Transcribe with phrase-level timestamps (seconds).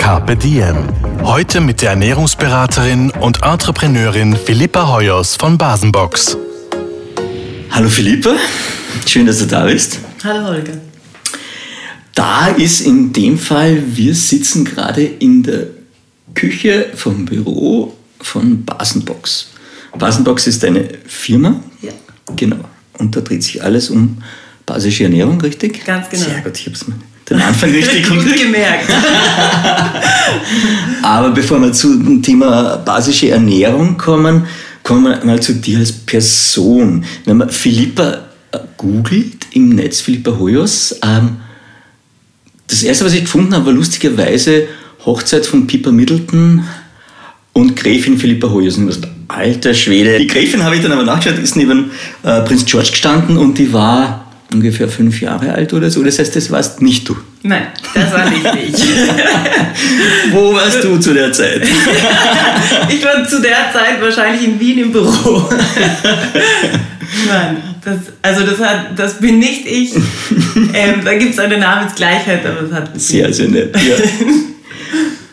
[0.00, 0.88] Carpe Diem.
[1.24, 6.38] Heute mit der Ernährungsberaterin und Entrepreneurin Philippa Hoyos von Basenbox.
[7.70, 8.34] Hallo Philippa,
[9.06, 9.98] schön, dass du da bist.
[10.24, 10.72] Hallo Holger.
[12.14, 15.66] Da ist in dem Fall, wir sitzen gerade in der
[16.34, 19.50] Küche vom Büro von Basenbox.
[19.98, 21.62] Basenbox ist eine Firma.
[21.82, 21.92] Ja.
[22.36, 22.64] Genau.
[22.96, 24.22] Und da dreht sich alles um
[24.64, 25.84] basische Ernährung, richtig?
[25.84, 26.24] Ganz genau.
[26.24, 26.94] Sehr gut, ich habe es mir
[27.30, 28.90] den Anfang richtig Gut gemerkt.
[31.02, 34.46] Aber bevor wir zum Thema basische Ernährung kommen,
[34.82, 37.04] kommen wir mal zu dir als Person.
[37.24, 38.18] Wenn man Philippa
[38.52, 41.36] äh, googelt im Netz, Philippa Hoyos, ähm,
[42.66, 44.68] das erste, was ich gefunden habe, war lustigerweise
[45.04, 46.64] Hochzeit von Pippa Middleton
[47.52, 48.76] und Gräfin Philippa Hoyos.
[48.76, 50.18] Und ich dachte, alter Schwede.
[50.18, 51.90] Die Gräfin habe ich dann aber nachgeschaut, ist neben
[52.22, 56.02] äh, Prinz George gestanden und die war ungefähr fünf Jahre alt oder so.
[56.02, 57.16] Das heißt, das warst nicht du.
[57.42, 58.74] Nein, das war nicht ich.
[60.32, 61.62] Wo warst du zu der Zeit?
[62.88, 65.48] Ich war zu der Zeit wahrscheinlich in Wien im Büro.
[67.28, 69.94] Nein, das, also das, hat, das bin nicht ich.
[69.94, 73.74] Ähm, da gibt es eine Namensgleichheit, aber das hat Sehr, sehr nett.
[73.76, 73.96] Ja.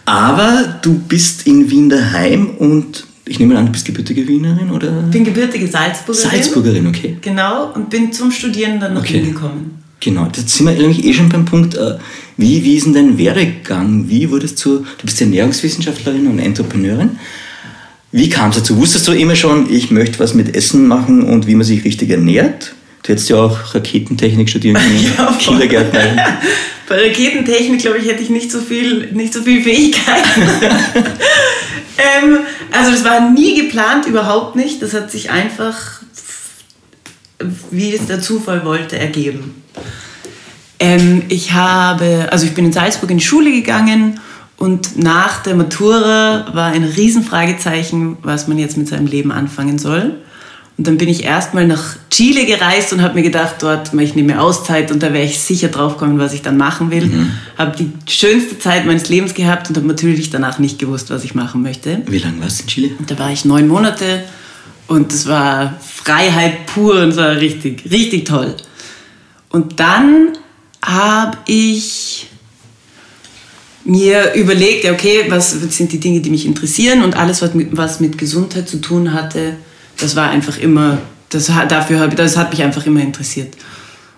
[0.06, 5.04] Aber du bist in Wien daheim und ich nehme an, du bist gebürtige Wienerin oder?
[5.06, 6.30] Ich bin gebürtige Salzburgerin.
[6.30, 7.18] Salzburgerin, okay.
[7.22, 9.16] Genau, und bin zum Studieren dann nach Okay.
[9.22, 9.84] Wien gekommen.
[10.00, 11.96] Genau, jetzt sind wir eigentlich eh schon beim Punkt, äh,
[12.38, 14.08] wie, wie ist denn dein Werdegang?
[14.08, 17.18] Wie wurdest du, du bist Ernährungswissenschaftlerin und Entrepreneurin.
[18.12, 18.78] Wie kam es dazu?
[18.78, 22.10] Wusstest du immer schon, ich möchte was mit Essen machen und wie man sich richtig
[22.12, 22.74] ernährt?
[23.04, 25.36] Du hättest ja auch Raketentechnik studieren können, Ja.
[25.40, 26.20] Kindergärtnerin.
[26.88, 30.42] Bei Raketentechnik, glaube ich, hätte ich nicht so viel, nicht so viel Fähigkeiten.
[31.98, 32.40] ähm,
[32.72, 34.82] also das war nie geplant, überhaupt nicht.
[34.82, 36.02] Das hat sich einfach,
[37.72, 39.64] wie es der Zufall wollte, ergeben.
[40.80, 44.22] Ähm, ich habe, also ich bin in Salzburg in die Schule gegangen
[44.56, 50.22] und nach der Matura war ein Riesenfragezeichen, was man jetzt mit seinem Leben anfangen soll.
[50.78, 54.34] Und dann bin ich erstmal nach Chile gereist und habe mir gedacht, dort ich nehme
[54.34, 57.30] mir Auszeit und da werde ich sicher drauf kommen, was ich dann machen will.
[57.58, 61.34] Habe die schönste Zeit meines Lebens gehabt und habe natürlich danach nicht gewusst, was ich
[61.34, 62.04] machen möchte.
[62.08, 62.92] Wie lange warst du in Chile?
[63.00, 64.24] Und da war ich neun Monate
[64.86, 68.56] und das war Freiheit pur und es war richtig, richtig toll.
[69.50, 70.38] Und dann
[70.84, 72.28] habe ich
[73.84, 77.76] mir überlegt, ja, okay, was sind die Dinge, die mich interessieren und alles, was mit,
[77.76, 79.56] was mit Gesundheit zu tun hatte,
[80.00, 80.98] das war einfach immer,
[81.30, 83.56] das, hat- dafür das hat mich einfach immer interessiert.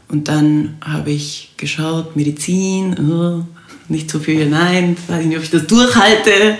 [0.07, 3.45] Und dann habe ich geschaut, Medizin, oh,
[3.89, 6.57] nicht so viel, nein, weiß ich nicht, ob ich das durchhalte.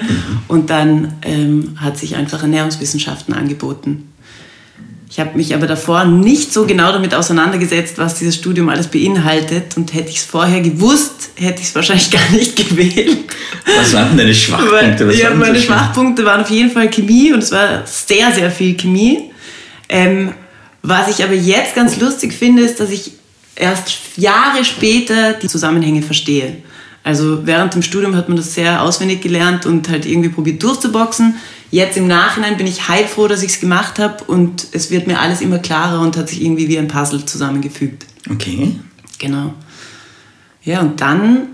[0.48, 4.09] Und dann ähm, hat sich einfach Ernährungswissenschaften angeboten.
[5.12, 9.76] Ich habe mich aber davor nicht so genau damit auseinandergesetzt, was dieses Studium alles beinhaltet.
[9.76, 13.18] Und hätte ich es vorher gewusst, hätte ich es wahrscheinlich gar nicht gewählt.
[13.76, 15.08] Was waren denn deine Schwachpunkte?
[15.08, 15.60] Was ja, meine?
[15.60, 19.32] Schwachpunkte waren auf jeden Fall Chemie und es war sehr, sehr viel Chemie.
[19.90, 20.34] Ähm,
[20.84, 23.14] was ich aber jetzt ganz lustig finde, ist, dass ich
[23.56, 26.58] erst Jahre später die Zusammenhänge verstehe.
[27.04, 31.36] Also während dem Studium hat man das sehr auswendig gelernt und halt irgendwie probiert durchzuboxen.
[31.72, 35.20] Jetzt im Nachhinein bin ich heilfroh, dass ich es gemacht habe und es wird mir
[35.20, 38.06] alles immer klarer und hat sich irgendwie wie ein Puzzle zusammengefügt.
[38.30, 38.76] Okay.
[39.20, 39.54] Genau.
[40.64, 41.50] Ja, und dann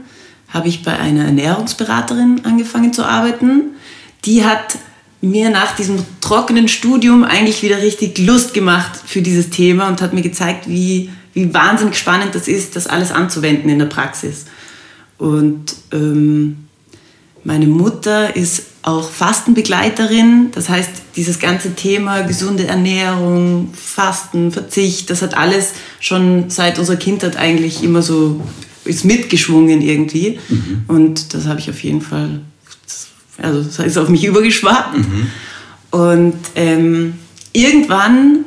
[0.50, 3.72] habe ich bei einer Ernährungsberaterin angefangen zu arbeiten.
[4.24, 4.78] Die hat
[5.20, 10.14] mir nach diesem trockenen Studium eigentlich wieder richtig Lust gemacht für dieses Thema und hat
[10.14, 14.46] mir gezeigt, wie, wie wahnsinnig spannend das ist, das alles anzuwenden in der Praxis.
[15.18, 16.68] Und ähm,
[17.44, 20.52] meine Mutter ist auch Fastenbegleiterin.
[20.54, 26.98] Das heißt, dieses ganze Thema gesunde Ernährung, Fasten, Verzicht, das hat alles schon seit unserer
[26.98, 28.42] Kindheit eigentlich immer so
[28.84, 30.40] ist mitgeschwungen irgendwie.
[30.88, 32.42] Und das habe ich auf jeden Fall,
[33.42, 34.96] also das ist auf mich übergeschwappt.
[35.90, 37.16] Und ähm,
[37.54, 38.46] irgendwann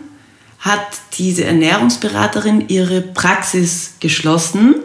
[0.61, 0.87] hat
[1.19, 4.77] diese Ernährungsberaterin ihre Praxis geschlossen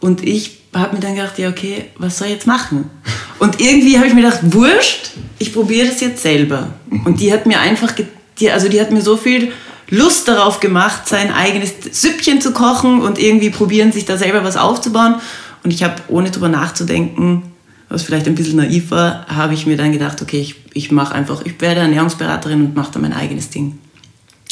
[0.00, 2.90] und ich habe mir dann gedacht, ja okay, was soll ich jetzt machen?
[3.38, 6.70] Und irgendwie habe ich mir gedacht, wurscht, ich probiere das jetzt selber.
[7.04, 7.92] Und die hat mir einfach,
[8.40, 9.52] die, also die hat mir so viel
[9.90, 14.56] Lust darauf gemacht, sein eigenes Süppchen zu kochen und irgendwie probieren, sich da selber was
[14.56, 15.16] aufzubauen.
[15.64, 17.44] Und ich habe, ohne drüber nachzudenken,
[17.88, 21.14] was vielleicht ein bisschen naiv war, habe ich mir dann gedacht, okay, ich, ich mache
[21.14, 23.78] einfach, ich werde Ernährungsberaterin und mache da mein eigenes Ding.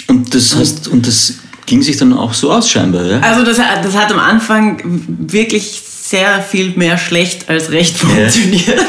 [0.08, 1.34] Und das heißt, und das
[1.66, 3.20] ging sich dann auch so aus scheinbar, ja?
[3.20, 8.80] Also das, das hat am Anfang wirklich sehr viel mehr schlecht als recht funktioniert.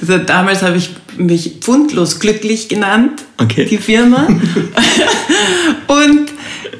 [0.00, 3.64] Das hat, damals habe ich mich pfundlos glücklich genannt, okay.
[3.64, 4.28] die Firma.
[5.88, 6.28] und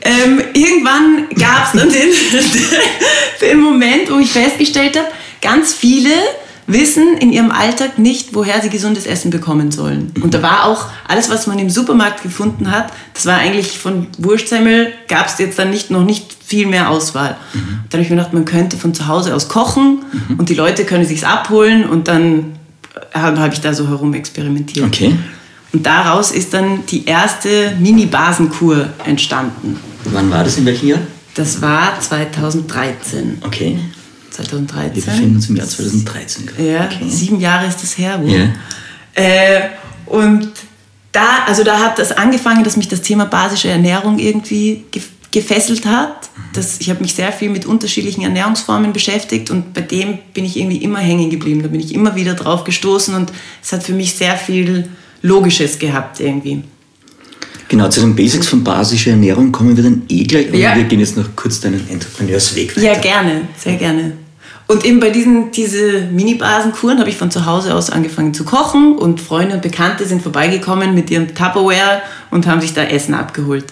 [0.02, 2.10] ähm, irgendwann gab es dann den,
[3.40, 5.08] den Moment, wo ich festgestellt habe,
[5.40, 6.10] ganz viele
[6.68, 10.12] wissen in ihrem Alltag nicht, woher sie gesundes Essen bekommen sollen.
[10.22, 14.06] Und da war auch alles, was man im Supermarkt gefunden hat, das war eigentlich von
[14.18, 17.36] Wurstsemmel, gab es jetzt dann nicht, noch nicht viel mehr Auswahl.
[17.54, 17.80] Mhm.
[17.88, 20.38] Da habe ich mir gedacht, man könnte von zu Hause aus kochen mhm.
[20.38, 22.52] und die Leute können sich's abholen und dann
[23.14, 24.86] habe ich da so herum experimentiert.
[24.86, 25.16] Okay.
[25.72, 29.78] Und daraus ist dann die erste Mini-Basenkur entstanden.
[30.04, 31.00] Wann war das, in welchem Jahr?
[31.34, 33.42] Das war 2013.
[33.44, 33.78] Okay.
[34.30, 34.94] 2013.
[34.96, 36.50] Wir befinden uns im Jahr 2013.
[36.58, 37.08] Ja, okay.
[37.08, 38.20] sieben Jahre ist das her.
[38.22, 38.30] Wohl.
[38.30, 38.48] Yeah.
[39.14, 39.60] Äh,
[40.06, 40.52] und
[41.12, 44.84] da, also da hat das angefangen, dass mich das Thema basische Ernährung irgendwie
[45.30, 46.30] gefesselt hat.
[46.52, 50.56] Das, ich habe mich sehr viel mit unterschiedlichen Ernährungsformen beschäftigt und bei dem bin ich
[50.56, 51.62] irgendwie immer hängen geblieben.
[51.62, 53.32] Da bin ich immer wieder drauf gestoßen und
[53.62, 54.88] es hat für mich sehr viel
[55.22, 56.62] Logisches gehabt irgendwie.
[57.68, 60.52] Genau, zu den Basics von basischer Ernährung kommen wir dann eh gleich.
[60.54, 60.74] Ja.
[60.74, 62.86] wir gehen jetzt noch kurz deinen Entrepreneursweg weiter.
[62.86, 64.12] Ja, gerne, sehr gerne.
[64.66, 68.96] Und eben bei diesen diese Mini-Basenkuren habe ich von zu Hause aus angefangen zu kochen
[68.96, 73.64] und Freunde und Bekannte sind vorbeigekommen mit ihrem Tupperware und haben sich da Essen abgeholt.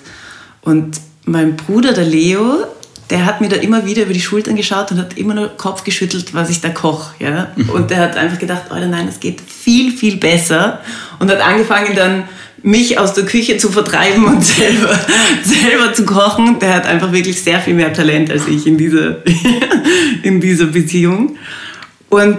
[0.63, 2.65] Und mein Bruder, der Leo,
[3.11, 5.85] der hat mir da immer wieder über die Schultern geschaut und hat immer nur Kopf
[5.85, 7.15] geschüttelt, was ich da koche.
[7.19, 7.49] Ja?
[7.57, 7.71] Mhm.
[7.71, 10.81] Und der hat einfach gedacht, oh nein, das geht viel, viel besser.
[11.19, 12.25] Und hat angefangen dann
[12.63, 14.99] mich aus der Küche zu vertreiben und selber,
[15.43, 16.59] selber zu kochen.
[16.59, 19.19] Der hat einfach wirklich sehr viel mehr Talent als ich in dieser,
[20.23, 21.37] in dieser Beziehung.
[22.09, 22.39] Und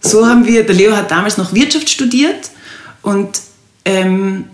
[0.00, 2.50] so haben wir, der Leo hat damals noch Wirtschaft studiert
[3.02, 3.40] und
[3.84, 4.44] ähm,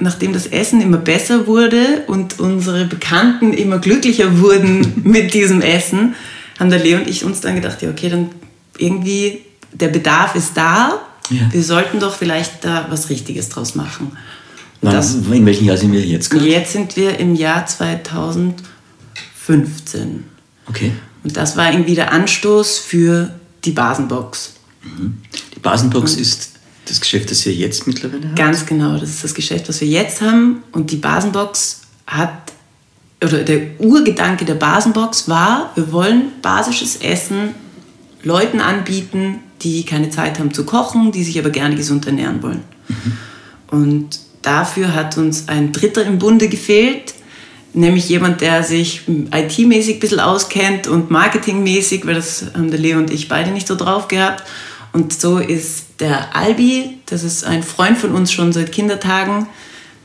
[0.00, 6.14] nachdem das Essen immer besser wurde und unsere Bekannten immer glücklicher wurden mit diesem Essen,
[6.58, 8.30] haben der Leo und ich uns dann gedacht, ja okay, dann
[8.78, 9.42] irgendwie
[9.72, 11.00] der Bedarf ist da,
[11.30, 11.42] ja.
[11.52, 14.16] wir sollten doch vielleicht da was Richtiges draus machen.
[14.82, 16.48] Wann, das, in welchem Jahr sind wir jetzt gerade?
[16.48, 20.24] Jetzt sind wir im Jahr 2015.
[20.66, 20.92] Okay.
[21.22, 23.34] Und das war irgendwie der Anstoß für
[23.64, 24.54] die Basenbox.
[24.82, 25.18] Mhm.
[25.54, 26.52] Die Basenbox Und ist
[26.86, 28.36] das Geschäft, das ihr jetzt mittlerweile habt?
[28.36, 30.62] Ganz genau, das ist das Geschäft, was wir jetzt haben.
[30.72, 32.52] Und die Basenbox hat,
[33.22, 37.54] oder der Urgedanke der Basenbox war, wir wollen basisches Essen
[38.22, 42.62] Leuten anbieten, die keine Zeit haben zu kochen, die sich aber gerne gesund ernähren wollen.
[42.88, 43.16] Mhm.
[43.70, 47.14] Und dafür hat uns ein Dritter im Bunde gefehlt,
[47.72, 52.98] nämlich jemand, der sich IT-mäßig ein bisschen auskennt und marketingmäßig, weil das haben der Leo
[52.98, 54.44] und ich beide nicht so drauf gehabt.
[54.92, 59.46] Und so ist der Albi, das ist ein Freund von uns schon seit Kindertagen,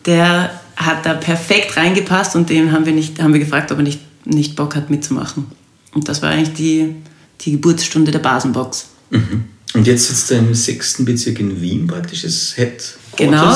[0.06, 3.84] der hat da perfekt reingepasst und den haben wir, nicht, haben wir gefragt, ob er
[3.84, 5.46] nicht, nicht Bock hat mitzumachen.
[5.94, 6.96] Und das war eigentlich die,
[7.42, 8.88] die Geburtsstunde der Basenbox.
[9.10, 9.46] Mhm.
[9.74, 12.96] Und jetzt sitzt er im sechsten Bezirk in Wien praktisch, das Head.
[13.16, 13.56] Genau.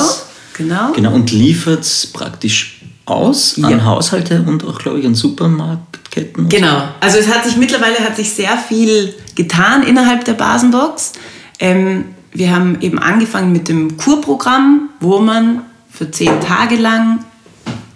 [0.56, 0.92] Genau.
[0.92, 3.68] Genau, und liefert es praktisch aus ja.
[3.68, 6.48] an Haushalte und auch, glaube ich, an Supermarktketten.
[6.48, 6.78] Genau.
[6.78, 6.84] So.
[7.00, 11.12] Also es hat sich mittlerweile hat sich sehr viel getan innerhalb der Basenbox.
[11.58, 17.24] Ähm, wir haben eben angefangen mit dem Kurprogramm, wo man für zehn Tage lang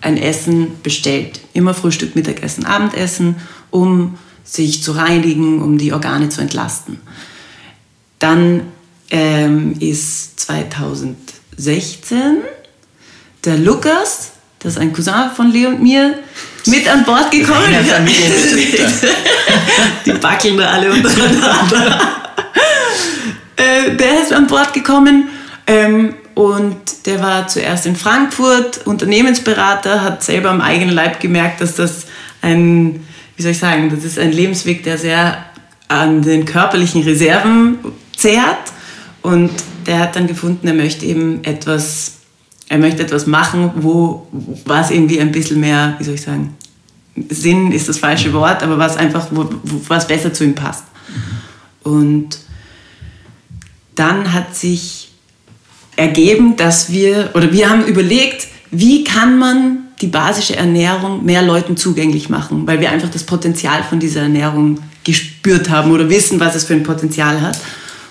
[0.00, 1.40] ein Essen bestellt.
[1.52, 3.37] Immer Frühstück, Mittagessen, Abendessen,
[3.70, 6.99] um sich zu reinigen, um die Organe zu entlasten.
[8.18, 8.62] Dann
[9.11, 10.40] ähm, ist
[11.56, 12.42] 2016
[13.44, 16.18] der Lukas, das ist ein Cousin von Leo und mir,
[16.66, 17.70] mit an Bord gekommen.
[20.06, 22.00] Die backeln da alle untereinander.
[23.56, 25.28] äh, der ist an Bord gekommen
[25.66, 31.75] ähm, und der war zuerst in Frankfurt, Unternehmensberater, hat selber am eigenen Leib gemerkt, dass
[31.75, 32.06] das
[32.40, 33.06] ein,
[33.37, 35.44] wie soll ich sagen, das ist ein Lebensweg, der sehr
[35.88, 37.78] an den körperlichen Reserven
[38.16, 38.73] zehrt.
[39.25, 39.50] Und
[39.87, 42.12] der hat dann gefunden, er möchte eben etwas
[42.69, 44.26] er möchte etwas machen, wo
[44.64, 46.57] was irgendwie ein bisschen mehr, wie soll ich sagen,
[47.28, 49.49] Sinn ist das falsche Wort, aber was einfach, wo,
[49.88, 50.85] was besser zu ihm passt.
[51.83, 52.38] Und
[53.95, 55.12] dann hat sich
[55.97, 61.76] ergeben, dass wir, oder wir haben überlegt, wie kann man die basische Ernährung mehr Leuten
[61.76, 66.57] zugänglich machen, weil wir einfach das Potenzial von dieser Ernährung gespürt haben oder wissen, was
[66.57, 67.61] es für ein Potenzial hat.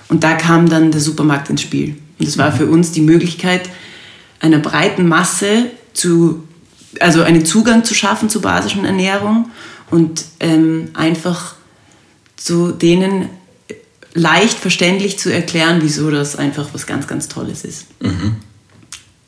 [0.09, 1.95] Und da kam dann der Supermarkt ins Spiel.
[2.19, 3.69] Und das war für uns die Möglichkeit,
[4.39, 6.43] einer breiten Masse zu,
[6.99, 9.49] also einen Zugang zu schaffen zur basischen Ernährung
[9.89, 11.55] und ähm, einfach
[12.35, 13.29] zu denen
[14.13, 17.87] leicht verständlich zu erklären, wieso das einfach was ganz, ganz Tolles ist.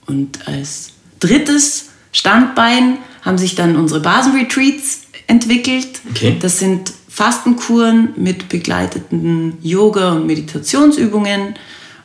[0.06, 6.02] Und als drittes Standbein haben sich dann unsere Basenretreats entwickelt.
[6.12, 6.38] Okay.
[6.40, 11.56] Das sind Fastenkuren mit begleiteten Yoga- und Meditationsübungen.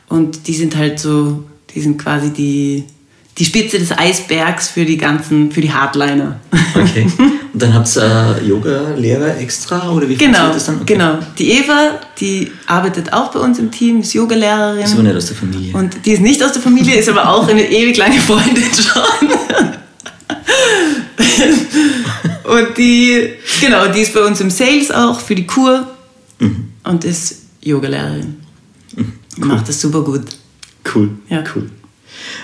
[0.07, 1.43] Und die sind halt so,
[1.75, 2.85] die sind quasi die,
[3.37, 6.39] die Spitze des Eisbergs für die ganzen, für die Hardliner.
[6.73, 7.05] Okay.
[7.53, 10.75] Und dann habt ihr äh, Yoga-Lehrer extra oder wie Genau, funktioniert das dann?
[10.75, 10.93] Okay.
[10.93, 11.19] genau.
[11.37, 14.81] Die Eva, die arbeitet auch bei uns im Team, ist Yogalehrerin.
[14.81, 15.73] Ist aber nicht aus der Familie.
[15.73, 19.29] Und die ist nicht aus der Familie, ist aber auch eine ewig lange Freundin schon.
[22.43, 23.29] Und die,
[23.59, 25.87] genau, die ist bei uns im Sales auch für die Kur
[26.83, 28.35] und ist Yogalehrerin.
[29.37, 30.21] Macht das super gut.
[30.93, 31.43] Cool, Ja.
[31.55, 31.69] cool.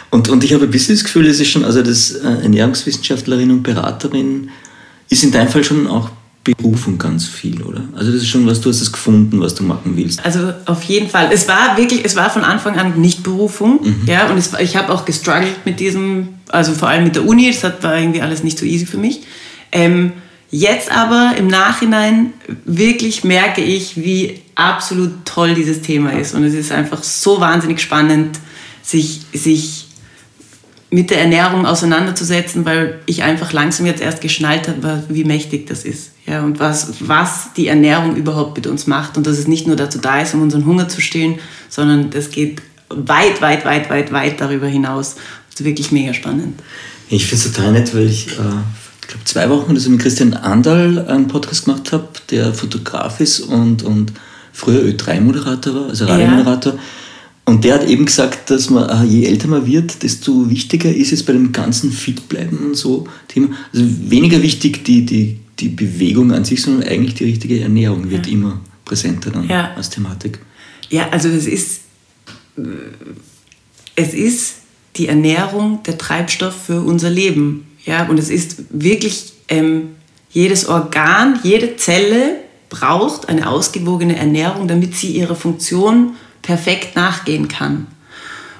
[0.09, 3.51] Und, und ich habe ein bisschen das Gefühl, es ist schon, also das äh, Ernährungswissenschaftlerin
[3.51, 4.49] und Beraterin
[5.09, 6.09] ist in deinem Fall schon auch
[6.43, 7.83] Berufung ganz viel, oder?
[7.93, 10.23] Also das ist schon was, du hast es gefunden, was du machen willst.
[10.25, 11.29] Also auf jeden Fall.
[11.33, 13.79] Es war wirklich, es war von Anfang an nicht Berufung.
[14.05, 17.51] Ja, und es, ich habe auch gestruggelt mit diesem, also vor allem mit der Uni,
[17.51, 19.21] das hat, war irgendwie alles nicht so easy für mich.
[19.71, 20.13] Ähm,
[20.49, 22.33] jetzt aber im Nachhinein
[22.65, 26.33] wirklich merke ich, wie absolut toll dieses Thema ist.
[26.33, 28.39] Und es ist einfach so wahnsinnig spannend,
[28.81, 29.87] sich, sich
[30.89, 35.83] mit der Ernährung auseinanderzusetzen, weil ich einfach langsam jetzt erst geschnallt habe, wie mächtig das
[35.83, 36.11] ist.
[36.25, 39.17] Ja, und was, was die Ernährung überhaupt mit uns macht.
[39.17, 42.31] Und dass es nicht nur dazu da ist, um unseren Hunger zu stillen, sondern das
[42.31, 45.15] geht weit, weit, weit, weit, weit darüber hinaus.
[45.49, 46.61] Das ist wirklich mega spannend.
[47.09, 48.41] Ich finde es total nett, weil ich, äh,
[49.07, 53.21] ich glaube, zwei Wochen oder so mit Christian Andal einen Podcast gemacht habe, der Fotograf
[53.21, 54.11] ist und, und
[54.51, 56.77] früher Ö3-Moderator war, also Radiomoderator.
[57.45, 61.13] Und der hat eben gesagt, dass man, äh, je älter man wird, desto wichtiger ist
[61.13, 63.55] es bei dem ganzen Fitbleiben und so Thema.
[63.73, 68.27] Also weniger wichtig die, die, die Bewegung an sich, sondern eigentlich die richtige Ernährung wird
[68.27, 69.71] immer präsenter dann Ja.
[69.77, 70.39] als Thematik.
[70.89, 71.79] Ja, also es ist,
[72.57, 72.61] äh,
[73.95, 74.55] es ist
[74.97, 77.66] die Ernährung der Treibstoff für unser Leben.
[77.87, 79.95] Ja, und es ist wirklich ähm,
[80.29, 82.35] jedes Organ, jede Zelle
[82.69, 87.87] braucht eine ausgewogene Ernährung, damit sie ihrer Funktion perfekt nachgehen kann.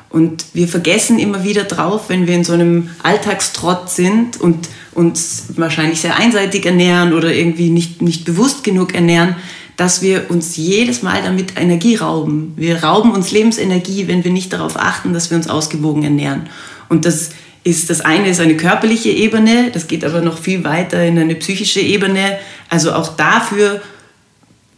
[0.10, 5.48] Und wir vergessen immer wieder drauf, wenn wir in so einem Alltagstrott sind und uns
[5.58, 9.36] wahrscheinlich sehr einseitig ernähren oder irgendwie nicht, nicht bewusst genug ernähren,
[9.76, 12.54] dass wir uns jedes Mal damit Energie rauben.
[12.56, 16.50] Wir rauben uns Lebensenergie, wenn wir nicht darauf achten, dass wir uns ausgewogen ernähren.
[16.88, 17.32] Und das
[17.68, 21.36] ist, das eine ist eine körperliche Ebene, das geht aber noch viel weiter in eine
[21.36, 22.38] psychische Ebene.
[22.70, 23.82] Also auch dafür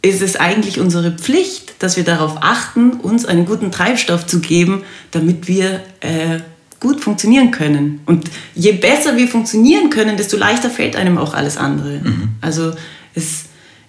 [0.02, 4.82] ist es eigentlich unsere Pflicht, dass wir darauf achten, uns einen guten Treibstoff zu geben,
[5.12, 6.40] damit wir äh,
[6.80, 8.00] gut funktionieren können.
[8.06, 12.00] Und je besser wir funktionieren können, desto leichter fällt einem auch alles andere.
[12.40, 12.72] Also
[13.14, 13.44] es,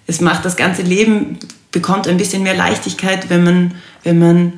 [0.06, 1.38] es macht das ganze Leben,
[1.72, 4.52] bekommt ein bisschen mehr Leichtigkeit, wenn man, wenn man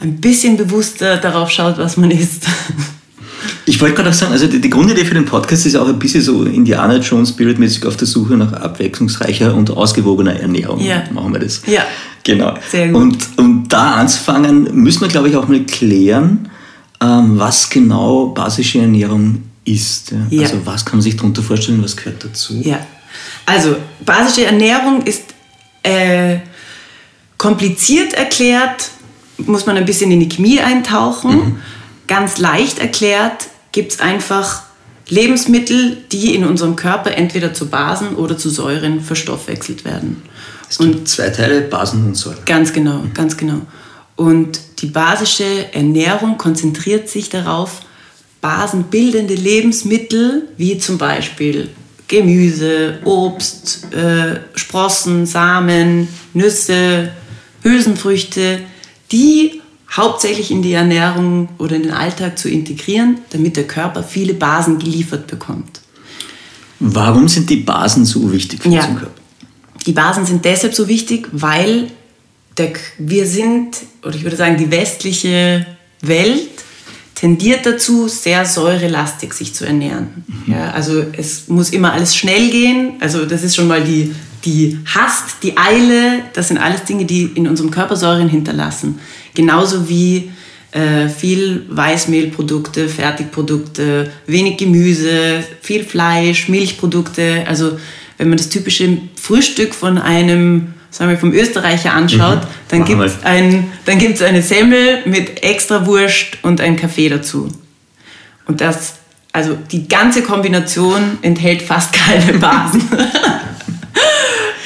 [0.00, 2.46] ein bisschen bewusster darauf schaut, was man isst.
[3.64, 5.98] Ich wollte gerade auch sagen, also die, die Grundidee für den Podcast ist auch ein
[5.98, 10.80] bisschen so Indiana Jones Spirit-mäßig auf der Suche nach abwechslungsreicher und ausgewogener Ernährung.
[10.80, 11.04] Ja.
[11.12, 11.62] Machen wir das.
[11.66, 11.84] Ja.
[12.24, 12.54] Genau.
[12.70, 13.02] Sehr gut.
[13.02, 16.48] Und um da anzufangen, müssen wir, glaube ich, auch mal klären,
[17.00, 20.12] ähm, was genau basische Ernährung ist.
[20.12, 20.18] Ja?
[20.30, 20.42] Ja.
[20.42, 22.54] Also was kann man sich darunter vorstellen, was gehört dazu?
[22.62, 22.80] Ja,
[23.46, 25.24] also basische Ernährung ist
[25.82, 26.38] äh,
[27.38, 28.90] kompliziert erklärt,
[29.38, 31.58] muss man ein bisschen in die Chemie eintauchen.
[32.12, 34.64] Ganz leicht erklärt gibt es einfach
[35.08, 40.20] Lebensmittel, die in unserem Körper entweder zu Basen oder zu Säuren verstoffwechselt werden.
[40.68, 42.44] Es gibt zwei Teile, Basen und Säuren.
[42.44, 43.62] Ganz genau, ganz genau.
[44.14, 47.80] Und die basische Ernährung konzentriert sich darauf,
[48.42, 51.70] basenbildende Lebensmittel wie zum Beispiel
[52.08, 57.08] Gemüse, Obst, äh, Sprossen, Samen, Nüsse,
[57.62, 58.60] Hülsenfrüchte,
[59.10, 59.61] die
[59.92, 64.78] hauptsächlich in die Ernährung oder in den Alltag zu integrieren, damit der Körper viele Basen
[64.78, 65.80] geliefert bekommt.
[66.80, 68.80] Warum sind die Basen so wichtig für Ja.
[68.80, 69.20] unseren Körper?
[69.86, 71.88] Die Basen sind deshalb so wichtig, weil
[72.56, 75.66] der, wir sind, oder ich würde sagen, die westliche
[76.02, 76.48] Welt
[77.14, 80.24] tendiert dazu, sehr säurelastig sich zu ernähren.
[80.46, 82.94] Ja, also es muss immer alles schnell gehen.
[83.00, 84.12] Also das ist schon mal die,
[84.44, 88.98] die Hast, die Eile, das sind alles Dinge, die in unserem Körper Säuren hinterlassen.
[89.34, 90.30] Genauso wie
[90.72, 97.44] äh, viel Weißmehlprodukte, Fertigprodukte, wenig Gemüse, viel Fleisch, Milchprodukte.
[97.46, 97.78] Also
[98.18, 103.02] wenn man das typische Frühstück von einem, sagen wir vom Österreicher anschaut, dann Machen gibt
[103.02, 107.48] es ein, dann gibt's eine Semmel mit extra Wurst und einen Kaffee dazu.
[108.46, 108.94] Und das,
[109.32, 112.82] also die ganze Kombination enthält fast keine Basen.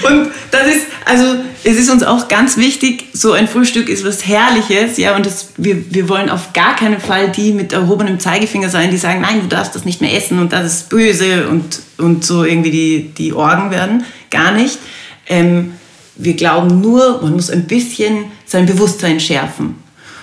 [0.02, 4.24] Und das ist, also es ist uns auch ganz wichtig, so ein Frühstück ist was
[4.24, 8.68] Herrliches, ja, und das, wir, wir wollen auf gar keinen Fall die mit erhobenem Zeigefinger
[8.68, 11.80] sein, die sagen, nein, du darfst das nicht mehr essen und das ist böse und,
[11.98, 14.04] und so irgendwie die, die Orgen werden.
[14.30, 14.78] Gar nicht.
[15.26, 15.72] Ähm,
[16.14, 19.74] wir glauben nur, man muss ein bisschen sein Bewusstsein schärfen.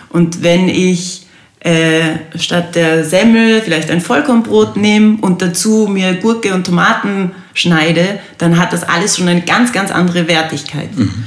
[0.09, 1.22] Und wenn ich
[1.63, 8.19] äh, statt der Semmel vielleicht ein Vollkornbrot nehme und dazu mir Gurke und Tomaten schneide,
[8.37, 10.93] dann hat das alles schon eine ganz, ganz andere Wertigkeit.
[10.95, 11.23] Mhm.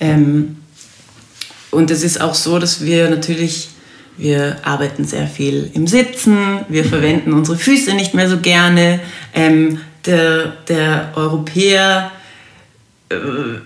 [0.00, 0.56] Ähm,
[1.70, 3.70] und es ist auch so, dass wir natürlich,
[4.18, 6.88] wir arbeiten sehr viel im Sitzen, wir mhm.
[6.88, 9.00] verwenden unsere Füße nicht mehr so gerne.
[9.32, 12.12] Ähm, der, der Europäer
[13.08, 13.16] äh,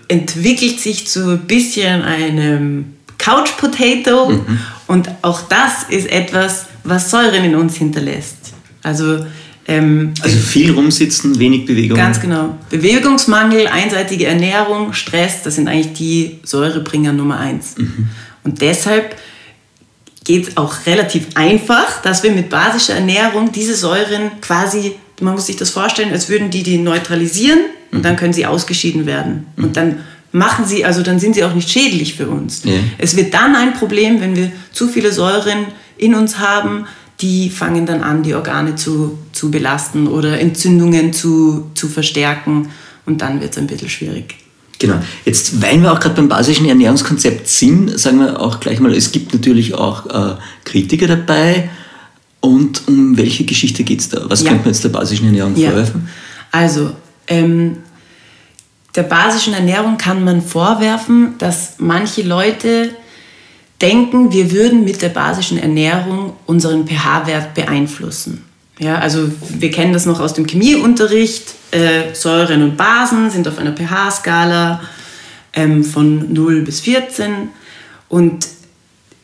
[0.07, 4.59] entwickelt sich zu ein bisschen einem Couch Potato mhm.
[4.87, 8.53] und auch das ist etwas, was Säuren in uns hinterlässt.
[8.81, 9.25] Also,
[9.67, 11.95] ähm, also viel rumsitzen, wenig Bewegung.
[11.95, 12.57] Ganz genau.
[12.71, 17.77] Bewegungsmangel, einseitige Ernährung, Stress, das sind eigentlich die Säurebringer Nummer eins.
[17.77, 18.07] Mhm.
[18.43, 19.15] Und deshalb
[20.23, 25.47] geht es auch relativ einfach, dass wir mit basischer Ernährung diese Säuren quasi, man muss
[25.47, 27.59] sich das vorstellen, als würden die die neutralisieren
[27.91, 29.47] und dann können sie ausgeschieden werden.
[29.55, 29.63] Mhm.
[29.63, 29.99] Und dann
[30.31, 32.63] machen sie, also dann sind sie auch nicht schädlich für uns.
[32.63, 32.73] Ja.
[32.97, 35.65] Es wird dann ein Problem, wenn wir zu viele Säuren
[35.97, 36.85] in uns haben,
[37.21, 42.69] die fangen dann an, die Organe zu, zu belasten oder Entzündungen zu, zu verstärken
[43.05, 44.35] und dann wird es ein bisschen schwierig.
[44.79, 44.95] Genau.
[45.25, 49.11] Jetzt, weil wir auch gerade beim basischen Ernährungskonzept sind, sagen wir auch gleich mal, es
[49.11, 51.69] gibt natürlich auch äh, Kritiker dabei.
[52.39, 54.21] Und um welche Geschichte geht es da?
[54.29, 54.49] Was ja.
[54.49, 55.71] könnte man jetzt der basischen Ernährung ja.
[55.71, 56.07] vorwerfen?
[56.51, 56.91] Also,
[57.27, 57.79] ähm,
[58.99, 62.89] der basischen Ernährung kann man vorwerfen, dass manche Leute
[63.81, 68.43] denken, wir würden mit der basischen Ernährung unseren pH-Wert beeinflussen.
[68.77, 71.45] Ja, also wir kennen das noch aus dem Chemieunterricht.
[71.71, 74.81] Äh, Säuren und Basen sind auf einer pH-Skala
[75.53, 77.47] ähm, von 0 bis 14.
[78.09, 78.47] Und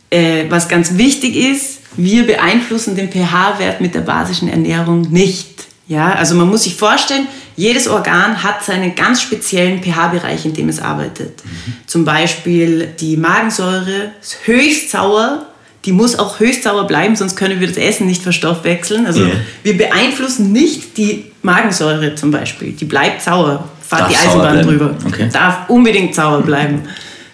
[0.09, 5.65] äh, was ganz wichtig ist, wir beeinflussen den pH-Wert mit der basischen Ernährung nicht.
[5.89, 10.69] Ja, also man muss sich vorstellen, jedes Organ hat seinen ganz speziellen pH-Bereich, in dem
[10.69, 11.43] es arbeitet.
[11.43, 11.73] Mhm.
[11.87, 15.45] Zum Beispiel die Magensäure ist höchst sauer,
[15.85, 19.05] die muss auch höchst sauer bleiben, sonst können wir das Essen nicht verstoffwechseln.
[19.05, 19.35] Also yeah.
[19.63, 25.29] wir beeinflussen nicht die Magensäure zum Beispiel, die bleibt sauer, fahrt die Eisenbahn drüber, okay.
[25.31, 26.81] darf unbedingt sauer bleiben.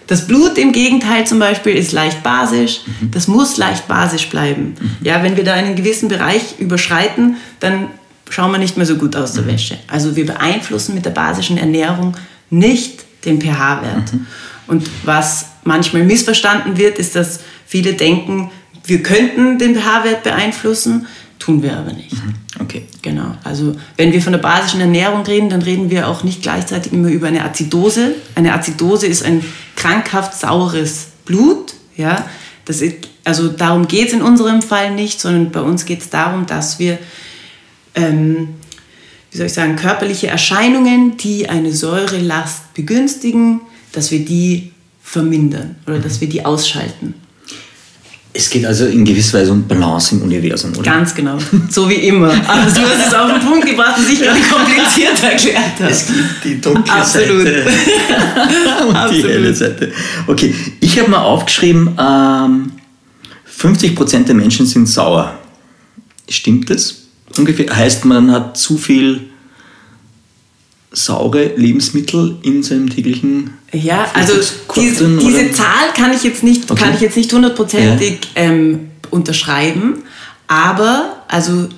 [0.06, 3.10] Das Blut im Gegenteil zum Beispiel ist leicht basisch, mhm.
[3.12, 4.74] das muss leicht basisch bleiben.
[4.78, 4.96] Mhm.
[5.00, 7.88] Ja, wenn wir da einen gewissen Bereich überschreiten, dann
[8.32, 9.48] schauen wir nicht mehr so gut aus der mhm.
[9.48, 9.78] Wäsche.
[9.88, 12.16] Also wir beeinflussen mit der basischen Ernährung
[12.48, 14.12] nicht den pH-Wert.
[14.12, 14.26] Mhm.
[14.66, 18.50] Und was manchmal missverstanden wird, ist, dass viele denken,
[18.84, 21.06] wir könnten den pH-Wert beeinflussen,
[21.38, 22.14] tun wir aber nicht.
[22.14, 22.34] Mhm.
[22.60, 22.86] Okay.
[23.02, 23.36] Genau.
[23.44, 27.08] Also wenn wir von der basischen Ernährung reden, dann reden wir auch nicht gleichzeitig immer
[27.08, 28.14] über eine Azidose.
[28.34, 29.44] Eine Azidose ist ein
[29.76, 31.74] krankhaft saures Blut.
[31.96, 32.24] Ja,
[32.64, 36.08] das ist, also darum geht es in unserem Fall nicht, sondern bei uns geht es
[36.08, 36.98] darum, dass wir
[37.94, 38.48] ähm,
[39.30, 43.60] wie soll ich sagen, körperliche Erscheinungen, die eine Säurelast begünstigen,
[43.92, 47.14] dass wir die vermindern oder dass wir die ausschalten.
[48.34, 50.90] Es geht also in gewisser Weise um Balance im Universum, oder?
[50.90, 51.36] Ganz genau.
[51.68, 52.28] So wie immer.
[52.48, 55.90] Aber du hast es auf den Punkt gebracht und sicher kompliziert erklärt hast.
[55.90, 57.46] Es gibt die dunkle Absolut.
[57.46, 57.66] Seite
[58.88, 59.24] und Absolut.
[59.24, 59.92] die helle Seite.
[60.26, 62.72] Okay, ich habe mal aufgeschrieben, ähm,
[63.60, 65.38] 50% der Menschen sind sauer.
[66.26, 67.01] Stimmt das?
[67.38, 69.28] Ungefähr heißt, man hat zu viel
[70.92, 74.34] saure Lebensmittel in seinem täglichen Ja, also
[74.76, 76.82] diese, diese Zahl kann ich jetzt nicht, okay.
[76.82, 78.42] kann ich jetzt nicht hundertprozentig ja.
[78.42, 80.02] ähm, unterschreiben,
[80.46, 81.68] aber also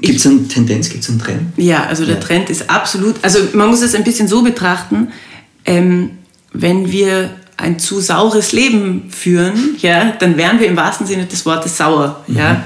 [0.00, 1.52] Gibt es eine Tendenz, gibt es einen Trend?
[1.56, 2.20] Ja, also der ja.
[2.20, 5.08] Trend ist absolut, also man muss es ein bisschen so betrachten,
[5.64, 6.10] ähm,
[6.52, 11.46] wenn wir ein zu saures Leben führen, ja, dann wären wir im wahrsten Sinne des
[11.46, 12.24] Wortes sauer.
[12.26, 12.36] Mhm.
[12.36, 12.64] Ja?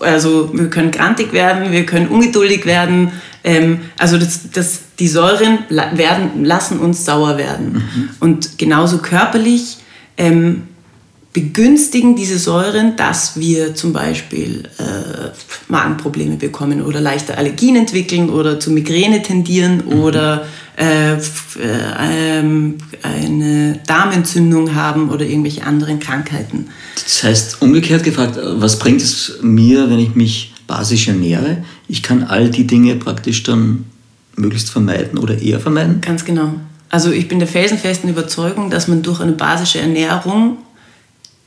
[0.00, 3.12] Also wir können grantig werden, wir können ungeduldig werden.
[3.44, 7.72] Ähm, also das, das, die Säuren werden, lassen uns sauer werden.
[7.72, 8.08] Mhm.
[8.20, 9.78] Und genauso körperlich
[10.16, 10.64] ähm,
[11.32, 15.30] begünstigen diese Säuren, dass wir zum Beispiel äh,
[15.68, 20.00] Magenprobleme bekommen oder leichter Allergien entwickeln oder zu Migräne tendieren mhm.
[20.00, 21.18] oder äh, äh,
[23.02, 26.68] eine Darmentzündung haben oder irgendwelche anderen Krankheiten.
[26.94, 31.58] Das heißt, umgekehrt gefragt, was bringt es mir, wenn ich mich basisch ernähre?
[31.86, 33.84] Ich kann all die Dinge praktisch dann
[34.34, 36.00] möglichst vermeiden oder eher vermeiden?
[36.00, 36.54] Ganz genau.
[36.88, 40.58] Also ich bin der felsenfesten Überzeugung, dass man durch eine basische Ernährung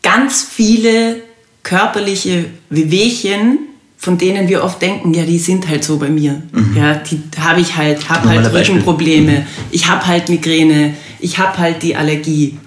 [0.03, 1.23] ganz viele
[1.63, 3.57] körperliche Wehwehchen,
[3.97, 6.43] von denen wir oft denken, ja, die sind halt so bei mir.
[6.51, 6.75] Mhm.
[6.77, 9.45] Ja, die habe ich halt, habe halt Rückenprobleme, mhm.
[9.71, 12.59] ich habe halt Migräne, ich habe halt die Allergie.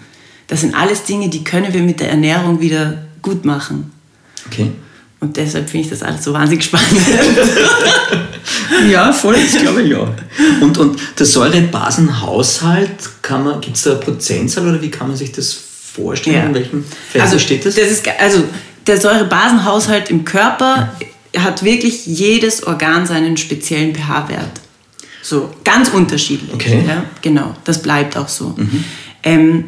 [0.48, 3.92] Das sind alles Dinge, die können wir mit der Ernährung wieder gut machen.
[4.46, 4.72] Okay.
[5.20, 7.00] Und deshalb finde ich das alles so wahnsinnig spannend.
[8.90, 10.14] ja, voll, das glaube ich ja.
[10.60, 13.10] Und, und der Säurebasenhaushalt,
[13.60, 15.65] gibt es da eine Prozentzahl oder wie kann man sich das vorstellen?
[16.34, 16.44] Ja.
[16.44, 17.74] In welchem Verhältnis also, steht das?
[17.74, 18.44] das ist, also
[18.86, 20.92] der Säurebasenhaushalt im Körper
[21.36, 24.60] hat wirklich jedes Organ seinen speziellen pH-Wert.
[25.22, 26.54] So, ganz unterschiedlich.
[26.54, 26.84] Okay.
[26.86, 28.54] Ja, genau, das bleibt auch so.
[28.56, 28.84] Mhm.
[29.22, 29.64] Ähm,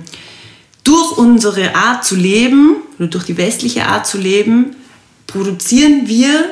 [0.84, 4.76] durch unsere Art zu leben, oder durch die westliche Art zu leben,
[5.26, 6.50] produzieren wir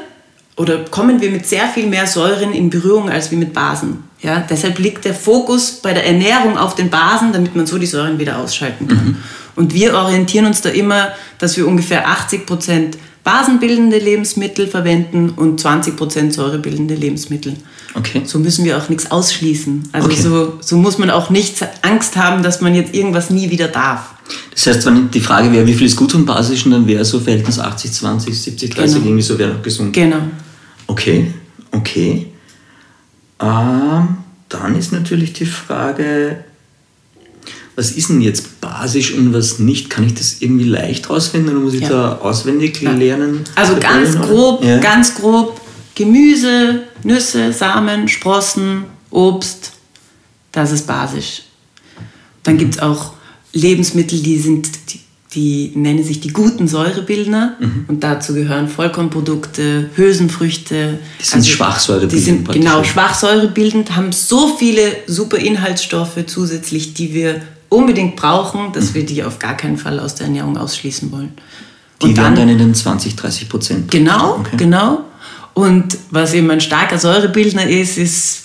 [0.57, 4.05] oder kommen wir mit sehr viel mehr Säuren in Berührung als wie mit Basen.
[4.23, 7.87] Ja, deshalb liegt der Fokus bei der Ernährung auf den Basen, damit man so die
[7.87, 9.05] Säuren wieder ausschalten kann.
[9.05, 9.17] Mhm.
[9.57, 15.59] Und wir orientieren uns da immer, dass wir ungefähr 80 Prozent basenbildende Lebensmittel verwenden und
[15.59, 17.57] 20 Prozent säurebildende Lebensmittel.
[17.95, 18.23] Okay.
[18.25, 19.89] So müssen wir auch nichts ausschließen.
[19.91, 20.21] Also okay.
[20.21, 24.15] so, so muss man auch nicht Angst haben, dass man jetzt irgendwas nie wieder darf.
[24.53, 27.19] Das heißt, wenn die Frage wäre, wie viel ist gut und basisch, dann wäre so
[27.19, 29.07] Verhältnis 80, 20, 70, 30, genau.
[29.07, 29.93] irgendwie so wäre noch gesund.
[29.93, 30.19] Genau.
[30.87, 31.33] Okay,
[31.73, 32.29] okay.
[33.41, 34.09] Ähm,
[34.49, 36.45] dann ist natürlich die Frage,
[37.77, 39.91] was ist denn jetzt basisch und was nicht?
[39.91, 41.91] Kann ich das irgendwie leicht rausfinden oder muss ich ja.
[41.91, 42.93] da auswendig ja.
[42.93, 43.45] lernen?
[43.55, 44.79] Also ganz grob, ja.
[44.79, 45.61] ganz grob
[45.95, 49.73] Gemüse, Nüsse, Samen, Sprossen, Obst,
[50.53, 51.43] das ist basisch.
[52.43, 53.13] Dann gibt es auch
[53.53, 55.01] Lebensmittel, die sind, die,
[55.35, 57.85] die, nennen sich die guten Säurebildner mhm.
[57.89, 60.99] und dazu gehören Vollkornprodukte, Hülsenfrüchte.
[61.21, 62.13] Die sind also, schwachsäurebildend.
[62.13, 68.95] Die sind genau schwachsäurebildend, haben so viele super Inhaltsstoffe zusätzlich, die wir unbedingt brauchen, dass
[68.95, 71.33] wir die auf gar keinen Fall aus der Ernährung ausschließen wollen.
[72.03, 73.91] Die und werden dann in den 20, 30 Prozent.
[73.91, 74.57] Genau, okay.
[74.57, 75.05] genau.
[75.55, 78.45] Und was eben ein starker Säurebildner ist, ist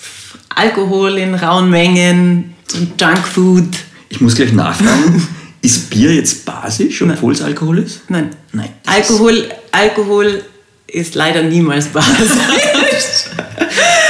[0.54, 2.54] Alkohol in rauen Mengen,
[2.98, 3.68] Junkfood.
[4.08, 5.26] Ich muss gleich nachfragen.
[5.62, 8.02] ist Bier jetzt basisch, obwohl es Alkohol ist?
[8.08, 8.30] Nein.
[8.52, 8.70] Nein.
[8.86, 10.42] Alkohol, Alkohol
[10.86, 12.10] ist leider niemals basisch.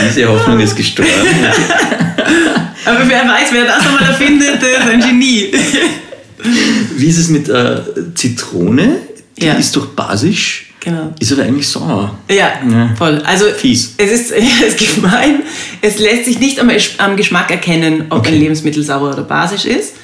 [0.00, 1.10] Diese Hoffnung ist gestorben.
[2.84, 5.52] Aber wer weiß, wer das nochmal erfindet, ist ein Genie.
[6.96, 7.80] Wie ist es mit äh,
[8.14, 8.96] Zitrone?
[9.38, 9.54] Die ja.
[9.54, 10.72] ist doch basisch.
[10.80, 11.12] Genau.
[11.20, 12.18] Ist aber eigentlich sauer.
[12.28, 13.22] Ja, ja, voll.
[13.24, 13.94] Also Fies.
[13.98, 15.42] Es ist, ja, ist gemein.
[15.80, 18.32] Es lässt sich nicht am, am Geschmack erkennen, ob okay.
[18.32, 19.94] ein Lebensmittel sauer oder basisch ist.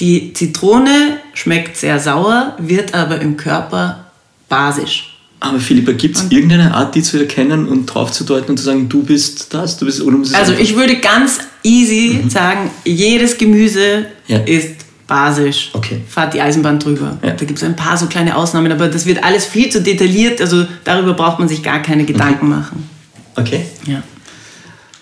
[0.00, 4.10] Die Zitrone schmeckt sehr sauer, wird aber im Körper
[4.48, 5.13] basisch.
[5.44, 8.64] Aber Philippa, gibt es irgendeine Art, die zu erkennen und drauf zu deuten und zu
[8.64, 12.30] sagen, du bist das, du bist oder muss Also ich würde ganz easy mhm.
[12.30, 14.38] sagen, jedes Gemüse ja.
[14.38, 14.70] ist
[15.06, 15.68] basisch.
[15.74, 16.00] Okay.
[16.08, 17.18] Fahrt die Eisenbahn drüber.
[17.22, 17.32] Ja.
[17.32, 20.40] Da gibt es ein paar so kleine Ausnahmen, aber das wird alles viel zu detailliert,
[20.40, 22.56] also darüber braucht man sich gar keine Gedanken okay.
[22.56, 22.88] machen.
[23.36, 23.66] Okay.
[23.86, 24.02] Ja.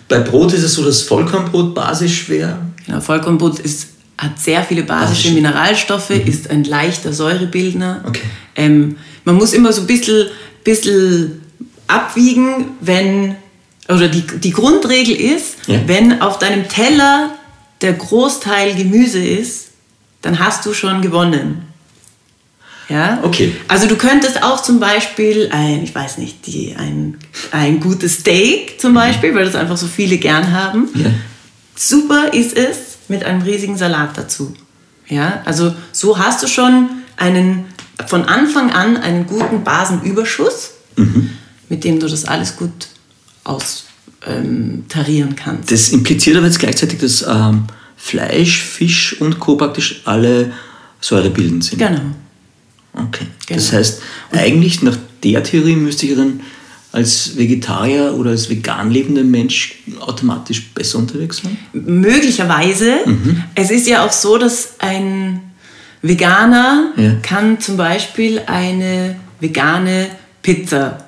[0.09, 2.59] Bei Brot ist es so, dass Vollkornbrot basisch wäre?
[2.85, 5.35] Genau, Vollkornbrot ist, hat sehr viele basische Basisch.
[5.35, 6.27] Mineralstoffe, mhm.
[6.27, 8.03] ist ein leichter Säurebildner.
[8.05, 8.23] Okay.
[8.57, 10.29] Ähm, man muss immer so ein bisschen,
[10.65, 11.43] bisschen
[11.87, 13.37] abwiegen, wenn,
[13.89, 15.81] oder die, die Grundregel ist, ja.
[15.87, 17.31] wenn auf deinem Teller
[17.81, 19.69] der Großteil Gemüse ist,
[20.23, 21.67] dann hast du schon gewonnen.
[22.89, 23.21] Ja?
[23.23, 23.55] Okay.
[23.69, 27.19] Also du könntest auch zum Beispiel ein, ich weiß nicht, die, ein,
[27.51, 30.89] ein gutes Steak zum Beispiel, weil das einfach so viele gern haben.
[30.95, 31.11] Ja.
[31.75, 34.55] Super ist es mit einem riesigen Salat dazu.
[35.09, 35.43] Ja?
[35.45, 37.65] Also so hast du schon einen,
[38.07, 41.31] von Anfang an einen guten Basenüberschuss, mhm.
[41.69, 42.89] mit dem du das alles gut
[43.45, 45.71] austarieren ähm, kannst.
[45.71, 47.65] Das impliziert aber jetzt gleichzeitig, dass ähm,
[47.97, 49.57] Fleisch, Fisch und Co.
[49.57, 50.53] praktisch alle
[51.01, 51.79] säurebildend sind.
[51.79, 52.01] Genau.
[52.95, 53.27] Okay.
[53.47, 53.61] Genau.
[53.61, 54.03] Das heißt,
[54.33, 56.41] eigentlich nach der Theorie müsste ich dann
[56.93, 61.57] als Vegetarier oder als vegan lebender Mensch automatisch besser unterwegs sein?
[61.73, 62.97] Möglicherweise.
[63.07, 63.45] Mhm.
[63.55, 65.41] Es ist ja auch so, dass ein
[66.03, 67.13] Veganer Ja.
[67.23, 70.09] kann zum Beispiel eine vegane
[70.43, 70.99] Pizza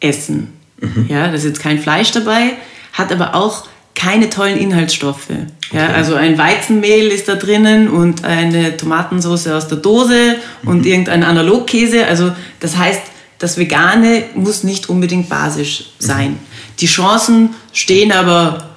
[0.00, 0.52] essen.
[0.80, 1.06] Mhm.
[1.08, 2.54] Ja, da ist jetzt kein Fleisch dabei,
[2.92, 5.28] hat aber auch keine tollen Inhaltsstoffe.
[5.70, 5.92] Ja, Okay.
[5.94, 12.06] also ein Weizenmehl ist da drinnen und eine Tomatensauce aus der Dose und irgendein Analogkäse.
[12.06, 13.00] Also das heißt,
[13.38, 16.38] das Vegane muss nicht unbedingt basisch sein.
[16.80, 18.70] Die Chancen stehen aber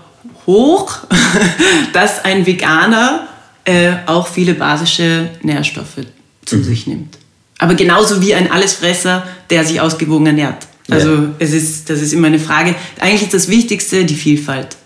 [0.45, 0.97] hoch,
[1.93, 3.27] dass ein Veganer
[3.65, 5.97] äh, auch viele basische Nährstoffe
[6.45, 7.17] zu sich nimmt.
[7.57, 10.67] Aber genauso wie ein Allesfresser, der sich ausgewogen ernährt.
[10.89, 11.33] Also Ja.
[11.39, 12.75] es ist, das ist immer eine Frage.
[12.99, 14.77] Eigentlich ist das Wichtigste die Vielfalt.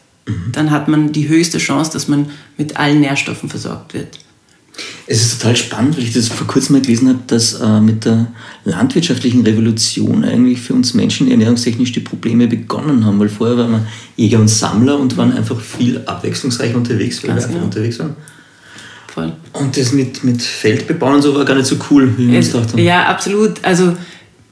[0.52, 4.20] Dann hat man die höchste Chance, dass man mit allen Nährstoffen versorgt wird.
[5.08, 8.06] Es ist total spannend, weil ich das vor kurzem mal gelesen habe, dass äh, mit
[8.06, 8.28] der
[8.64, 13.88] landwirtschaftlichen Revolution eigentlich für uns Menschen ernährungstechnisch die Probleme begonnen haben, weil vorher waren wir
[14.16, 17.66] Jäger und Sammler und waren einfach viel abwechslungsreicher unterwegs, weil Ganz wir einfach genau.
[17.66, 18.16] unterwegs waren.
[19.10, 19.34] Voll.
[19.54, 22.48] Und das mit, mit Feldbebauen und so war gar nicht so cool, wie wir uns
[22.48, 22.80] Es, gedacht haben.
[22.80, 23.64] ja, absolut.
[23.64, 23.96] Also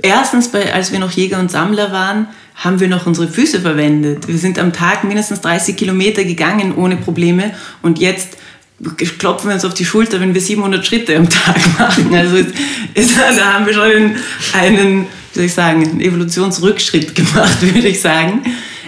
[0.01, 4.27] erstens, bei, als wir noch Jäger und Sammler waren, haben wir noch unsere Füße verwendet.
[4.27, 8.37] Wir sind am Tag mindestens 30 Kilometer gegangen ohne Probleme und jetzt
[9.19, 12.13] klopfen wir uns auf die Schulter, wenn wir 700 Schritte am Tag machen.
[12.13, 12.37] Also
[12.93, 14.15] es, da haben wir schon einen,
[14.53, 18.41] einen, wie soll ich sagen, einen Evolutionsrückschritt gemacht, würde ich sagen.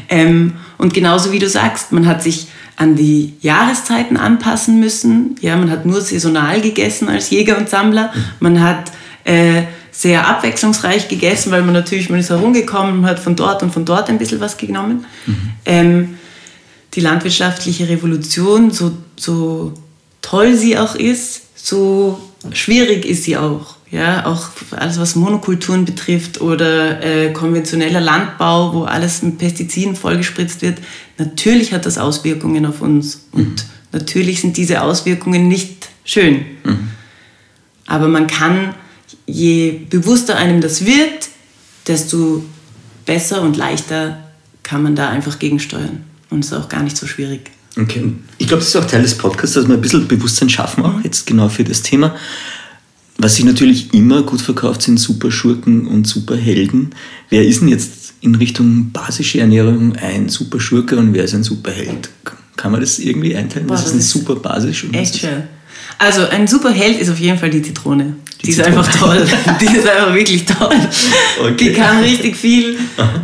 [0.10, 2.48] Ähm, und genauso wie du sagst, man hat sich
[2.80, 5.36] an die Jahreszeiten anpassen müssen.
[5.42, 8.14] Ja, man hat nur saisonal gegessen als Jäger und Sammler.
[8.40, 8.94] Man hat
[9.26, 13.74] äh, sehr abwechslungsreich gegessen, weil man natürlich, man ist herumgekommen, man hat von dort und
[13.74, 15.06] von dort ein bisschen was genommen.
[15.66, 16.18] Ähm,
[16.94, 19.74] die landwirtschaftliche Revolution, so, so
[20.22, 22.18] toll sie auch ist, so
[22.54, 23.76] schwierig ist sie auch.
[23.92, 30.62] Ja, auch alles, was Monokulturen betrifft oder äh, konventioneller Landbau, wo alles mit Pestiziden vollgespritzt
[30.62, 30.78] wird.
[31.18, 33.26] Natürlich hat das Auswirkungen auf uns.
[33.32, 36.46] Und natürlich sind diese Auswirkungen nicht schön.
[37.88, 38.76] Aber man kann,
[39.26, 41.30] je bewusster einem das wird,
[41.88, 42.44] desto
[43.06, 44.20] besser und leichter
[44.62, 46.04] kann man da einfach gegensteuern.
[46.30, 47.50] Und es ist auch gar nicht so schwierig.
[47.76, 48.14] Okay.
[48.38, 51.02] Ich glaube, das ist auch Teil des Podcasts, dass wir ein bisschen Bewusstsein schaffen, auch
[51.04, 52.16] jetzt genau für das Thema.
[53.22, 56.96] Was sich natürlich immer gut verkauft, sind Superschurken und Superhelden.
[57.30, 62.10] Wer ist denn jetzt in Richtung basische Ernährung ein Superschurke und wer ist ein Superheld?
[62.56, 63.68] Kann man das irgendwie einteilen?
[63.68, 64.86] Boah, was ist ein super basisch?
[64.86, 65.44] und was Echt ist- schön.
[66.02, 68.16] Also ein super Held ist auf jeden Fall die Zitrone.
[68.42, 68.78] Die, Die ist Zitrone.
[68.78, 69.28] einfach toll.
[69.62, 70.76] Die ist einfach wirklich toll.
[71.42, 71.56] Okay.
[71.58, 72.78] Die kann richtig viel.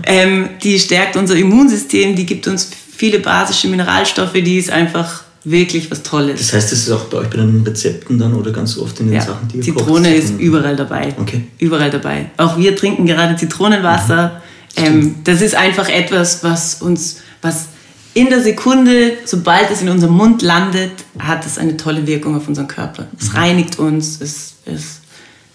[0.04, 5.90] Ähm, die stärkt unser Immunsystem, die gibt uns viele basische Mineralstoffe, die ist einfach wirklich
[5.92, 6.40] was Tolles.
[6.40, 9.08] Das heißt, das ist auch bei euch bei den Rezepten dann oder ganz oft in
[9.08, 10.24] den Ja, Sachen, die ihr Zitrone kocht?
[10.24, 11.14] ist überall dabei.
[11.20, 11.44] Okay.
[11.60, 12.32] Überall dabei.
[12.38, 14.42] Auch wir trinken gerade Zitronenwasser.
[14.76, 17.68] Ähm, das ist einfach etwas, was uns, was
[18.16, 22.48] in der Sekunde, sobald es in unserem Mund landet, hat es eine tolle Wirkung auf
[22.48, 23.08] unseren Körper.
[23.20, 23.38] Es Mhm.
[23.38, 25.02] reinigt uns, es, es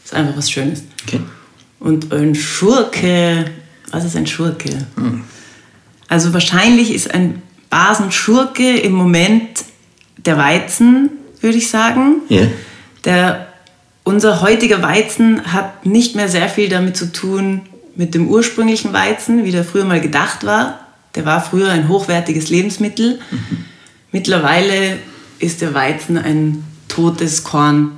[0.05, 0.83] ist einfach was Schönes.
[1.07, 1.21] Okay.
[1.81, 3.47] Und ein Schurke,
[3.91, 4.71] was ist ein Schurke?
[4.97, 5.23] Hm.
[6.09, 9.65] Also wahrscheinlich ist ein Basenschurke im Moment
[10.27, 12.23] der Weizen, würde ich sagen.
[12.29, 12.47] Ja.
[13.05, 13.49] Der,
[14.05, 17.63] unser heutiger Weizen hat nicht mehr sehr viel damit zu tun
[17.97, 20.81] mit dem ursprünglichen Weizen, wie der früher mal gedacht war.
[21.15, 23.19] Der war früher ein hochwertiges Lebensmittel.
[24.13, 24.99] Mittlerweile
[25.39, 27.93] ist der Weizen ein totes Korn.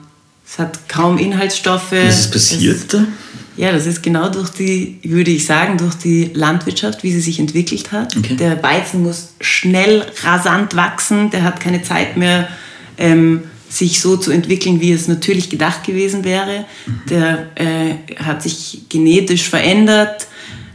[0.47, 1.93] Es hat kaum Inhaltsstoffe.
[1.93, 3.05] Was ist passiert da?
[3.57, 7.39] Ja, das ist genau durch die, würde ich sagen, durch die Landwirtschaft, wie sie sich
[7.39, 8.17] entwickelt hat.
[8.17, 8.37] Okay.
[8.37, 11.31] Der Weizen muss schnell, rasant wachsen.
[11.31, 12.49] Der hat keine Zeit mehr,
[12.97, 16.65] ähm, sich so zu entwickeln, wie es natürlich gedacht gewesen wäre.
[17.09, 20.27] Der äh, hat sich genetisch verändert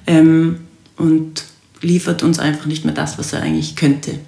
[0.05, 0.57] ähm,
[0.97, 1.43] und
[1.81, 4.19] liefert uns einfach nicht mehr das, was er eigentlich könnte.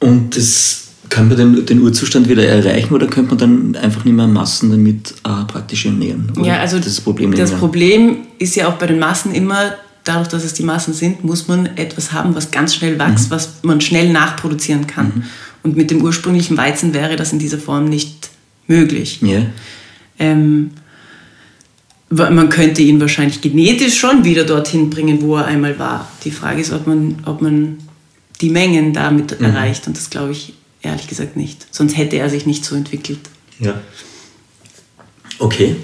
[0.00, 4.14] Und das kann man den, den Urzustand wieder erreichen oder könnte man dann einfach nicht
[4.14, 6.32] mehr Massen damit äh, praktisch ernähren?
[6.36, 7.34] Oder Ja, also das Problem.
[7.34, 7.52] das.
[7.52, 11.48] Problem ist ja auch bei den Massen immer, dadurch, dass es die Massen sind, muss
[11.48, 15.24] man etwas haben, was ganz schnell wächst, was man schnell nachproduzieren kann.
[15.62, 18.30] Und mit dem ursprünglichen Weizen wäre das in dieser Form nicht
[18.66, 19.20] möglich.
[19.22, 19.42] Ja.
[20.18, 20.70] Ähm,
[22.10, 26.08] man könnte ihn wahrscheinlich genetisch schon wieder dorthin bringen, wo er einmal war.
[26.24, 27.78] Die Frage ist, ob man, ob man
[28.40, 29.86] die Mengen damit erreicht.
[29.86, 30.54] Und das glaube ich
[30.84, 31.66] ehrlich gesagt nicht.
[31.70, 33.20] Sonst hätte er sich nicht so entwickelt.
[33.58, 33.74] ja.
[35.40, 35.74] Okay.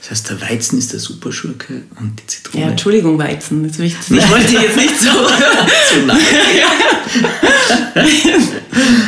[0.00, 2.64] Das heißt, der Weizen ist der Superschurke und die Zitrone.
[2.64, 3.64] Ja, Entschuldigung, Weizen.
[3.64, 5.08] Jetzt ich, ich wollte jetzt nicht so.
[5.94, 6.18] Zu nahe.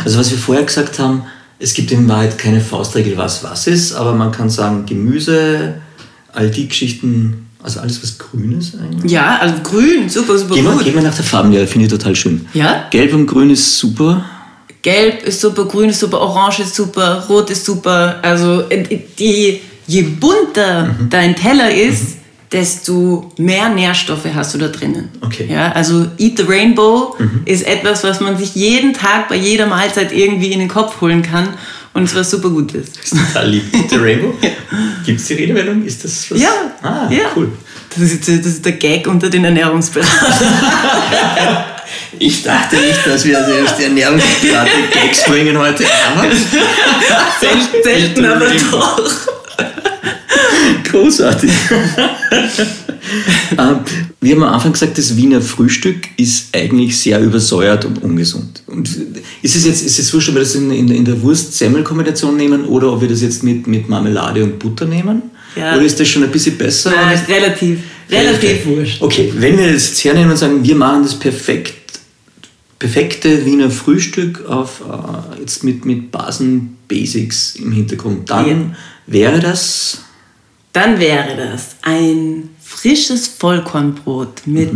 [0.05, 1.23] also was wir vorher gesagt haben,
[1.59, 5.75] es gibt in Wahrheit keine Faustregel, was was ist, aber man kann sagen, Gemüse,
[6.33, 9.11] all die Geschichten, also alles was grün ist eigentlich.
[9.13, 10.85] Ja, also grün, super, super Gehen wir, gut.
[10.85, 12.47] gehen wir nach der Farbenlehre, finde ich total schön.
[12.55, 12.87] Ja?
[12.91, 14.25] Gelb und grün ist super.
[14.87, 18.21] Gelb ist super, grün ist super, orange ist super, rot ist super.
[18.23, 18.63] Also
[19.19, 21.11] die, je bunter Mhm.
[21.11, 22.19] dein Teller ist,
[22.53, 25.09] desto mehr Nährstoffe hast du da drinnen.
[25.23, 25.49] Okay.
[25.51, 27.41] Ja, also Eat the Rainbow Mhm.
[27.47, 31.23] ist etwas, was man sich jeden Tag bei jeder Mahlzeit irgendwie in den Kopf holen
[31.23, 31.49] kann
[31.93, 32.93] und es was super Gutes.
[32.93, 33.65] Das ist total lieb.
[33.91, 34.35] Der Rainbow.
[35.05, 35.85] Gibt es die Redewendung?
[35.85, 36.41] Ist das was?
[36.41, 36.51] Ja,
[36.83, 37.25] Ah, ja.
[37.35, 37.49] cool.
[37.91, 40.13] Das ist, das ist der Gag unter den Ernährungsberatern.
[42.19, 46.27] Ich dachte nicht, dass wir als erste Ernährungsberater Gags bringen heute, aber
[47.41, 49.11] Selten, selten aber doch.
[50.91, 51.51] großartig.
[53.59, 53.79] ähm,
[54.21, 58.63] wir haben am Anfang gesagt, das Wiener Frühstück ist eigentlich sehr übersäuert und ungesund.
[58.67, 58.89] Und
[59.43, 62.65] ist es jetzt, ist es wurscht, ob wir das in, in, in der Wurst-Semmel-Kombination nehmen
[62.65, 65.23] oder ob wir das jetzt mit, mit Marmelade und Butter nehmen?
[65.55, 65.75] Ja.
[65.75, 66.91] Oder ist das schon ein bisschen besser?
[66.91, 67.79] Nein, ist relativ,
[68.11, 69.03] relativ wurscht.
[69.03, 71.86] Okay, wenn wir das jetzt hernehmen und sagen, wir machen das perfekt
[72.79, 78.29] perfekte Wiener Frühstück auf, äh, jetzt mit, mit Basen-Basics im Hintergrund.
[78.31, 78.77] Dann Ja.
[79.07, 79.99] wäre das.
[80.73, 84.71] Dann wäre das ein frisches Vollkornbrot mit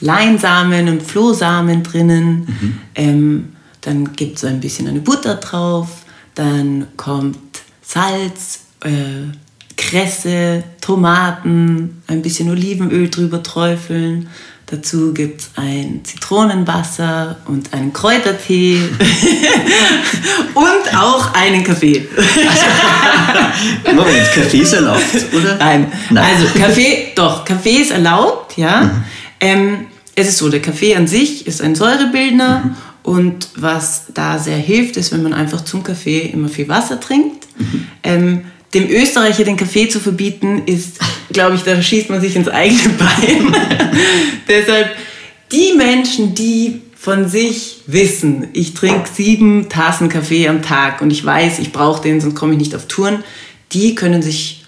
[0.00, 2.46] Leinsamen und Flohsamen drinnen.
[2.94, 3.50] Ähm,
[3.82, 5.88] dann gibt es ein bisschen eine Butter drauf.
[6.34, 7.38] Dann kommt
[7.82, 8.90] Salz, äh,
[9.76, 14.28] Kresse, Tomaten, ein bisschen Olivenöl drüber träufeln.
[14.74, 18.78] Dazu gibt es ein Zitronenwasser und einen Kräutertee
[20.54, 22.08] und auch einen Kaffee.
[23.86, 25.00] Moment, Kaffee ist erlaubt,
[25.32, 25.54] oder?
[25.58, 25.92] Nein.
[26.10, 26.24] Nein.
[26.24, 29.04] Also Kaffee, doch, Kaffee ist erlaubt, ja.
[29.38, 34.58] Ähm, es ist so, der Kaffee an sich ist ein Säurebildner und was da sehr
[34.58, 37.46] hilft, ist, wenn man einfach zum Kaffee immer viel Wasser trinkt.
[38.02, 40.98] Ähm, dem Österreicher den Kaffee zu verbieten, ist,
[41.32, 43.56] glaube ich, da schießt man sich ins eigene Bein.
[44.48, 44.90] Deshalb
[45.52, 51.24] die Menschen, die von sich wissen, ich trinke sieben Tassen Kaffee am Tag und ich
[51.24, 53.22] weiß, ich brauche den, sonst komme ich nicht auf Touren,
[53.72, 54.64] die können sich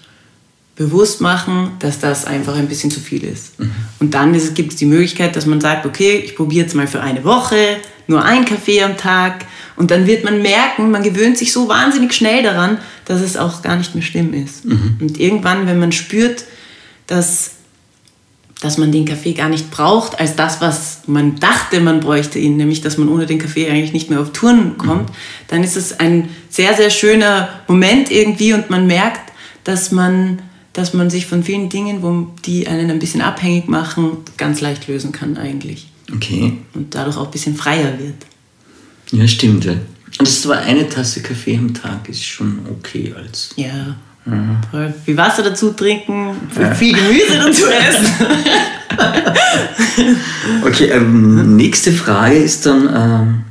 [0.75, 3.53] bewusst machen, dass das einfach ein bisschen zu viel ist.
[3.99, 7.01] Und dann gibt es die Möglichkeit, dass man sagt, okay, ich probiere jetzt mal für
[7.01, 9.45] eine Woche nur ein Kaffee am Tag
[9.77, 13.61] und dann wird man merken, man gewöhnt sich so wahnsinnig schnell daran, dass es auch
[13.61, 14.65] gar nicht mehr schlimm ist.
[14.65, 16.43] Und irgendwann, wenn man spürt,
[17.05, 17.51] dass
[18.61, 22.57] dass man den Kaffee gar nicht braucht, als das, was man dachte, man bräuchte ihn,
[22.57, 25.11] nämlich dass man ohne den Kaffee eigentlich nicht mehr auf Touren kommt,
[25.47, 29.31] dann ist es ein sehr, sehr schöner Moment irgendwie und man merkt,
[29.63, 30.41] dass man,
[30.73, 34.87] dass man sich von vielen Dingen, wo, die einen ein bisschen abhängig machen, ganz leicht
[34.87, 35.89] lösen kann eigentlich.
[36.11, 36.53] Okay.
[36.73, 38.25] Und dadurch auch ein bisschen freier wird.
[39.11, 39.65] Ja, stimmt.
[39.65, 39.73] Ja.
[39.73, 43.49] Und das ist aber eine Tasse Kaffee am Tag ist schon okay als.
[43.55, 43.95] Ja.
[44.71, 44.93] Voll.
[45.05, 46.35] Viel Wasser dazu trinken,
[46.75, 48.07] viel Gemüse dazu essen.
[50.63, 53.41] Okay, ähm, nächste Frage ist dann, ähm,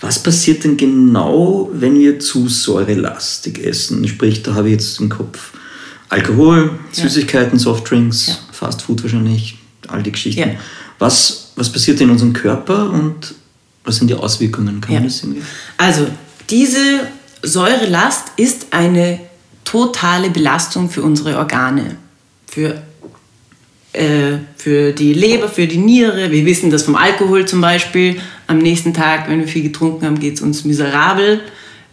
[0.00, 4.06] was passiert denn genau, wenn wir zu säurelastig essen?
[4.08, 5.52] Sprich, da habe ich jetzt im Kopf
[6.08, 8.34] Alkohol, Süßigkeiten, Softdrinks, Ja.
[8.52, 10.40] Fastfood wahrscheinlich, all die Geschichten.
[10.40, 10.54] Ja.
[10.98, 13.34] Was, was passiert in unserem Körper und
[13.84, 14.80] was sind die Auswirkungen?
[14.80, 15.08] Kann man Ja.
[15.08, 15.42] das irgendwie?
[15.76, 16.06] Also,
[16.50, 17.08] diese
[17.42, 19.20] Säurelast ist eine
[19.64, 21.96] totale Belastung für unsere Organe.
[22.46, 22.82] Für,
[23.92, 26.30] äh, für die Leber, für die Niere.
[26.30, 28.20] Wir wissen das vom Alkohol zum Beispiel.
[28.46, 31.40] Am nächsten Tag, wenn wir viel getrunken haben, geht es uns miserabel.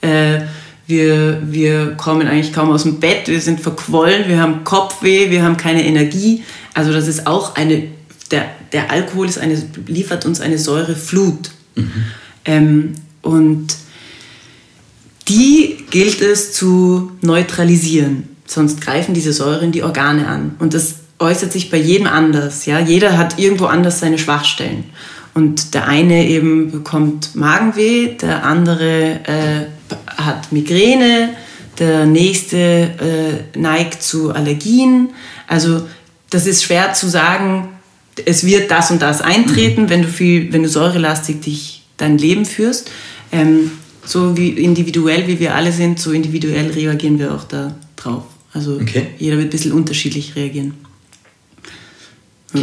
[0.02, 0.42] Äh,
[0.88, 5.44] wir, wir kommen eigentlich kaum aus dem Bett, wir sind verquollen, wir haben Kopfweh, wir
[5.44, 6.44] haben keine Energie.
[6.74, 7.84] Also das ist auch eine,
[8.32, 11.52] der, der Alkohol ist eine, liefert uns eine Säureflut.
[12.46, 13.76] Ähm, und
[15.28, 18.28] die gilt es zu neutralisieren.
[18.46, 20.56] Sonst greifen diese Säuren die Organe an.
[20.60, 22.66] Und das äußert sich bei jedem anders.
[22.66, 22.80] Ja?
[22.80, 24.86] Jeder hat irgendwo anders seine Schwachstellen.
[25.36, 29.66] Und der eine eben bekommt Magenweh, der andere äh,
[30.18, 31.30] hat Migräne,
[31.78, 35.10] der nächste äh, neigt zu Allergien.
[35.48, 35.88] Also
[36.30, 37.70] das ist schwer zu sagen,
[38.26, 42.46] es wird das und das eintreten, wenn du viel, wenn du säurelastig dich dein Leben
[42.46, 42.92] führst.
[43.32, 43.72] Ähm,
[44.06, 48.24] so wie individuell wie wir alle sind, so individuell reagieren wir auch da drauf.
[48.54, 49.08] Also Okay.
[49.20, 50.74] jeder wird ein bisschen unterschiedlich reagieren.
[52.54, 52.62] Ja.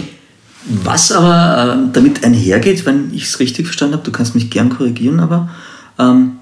[0.69, 4.71] Was aber äh, damit einhergeht, wenn ich es richtig verstanden habe, du kannst mich gern
[4.71, 5.49] korrigieren, aber
[5.99, 6.33] ähm,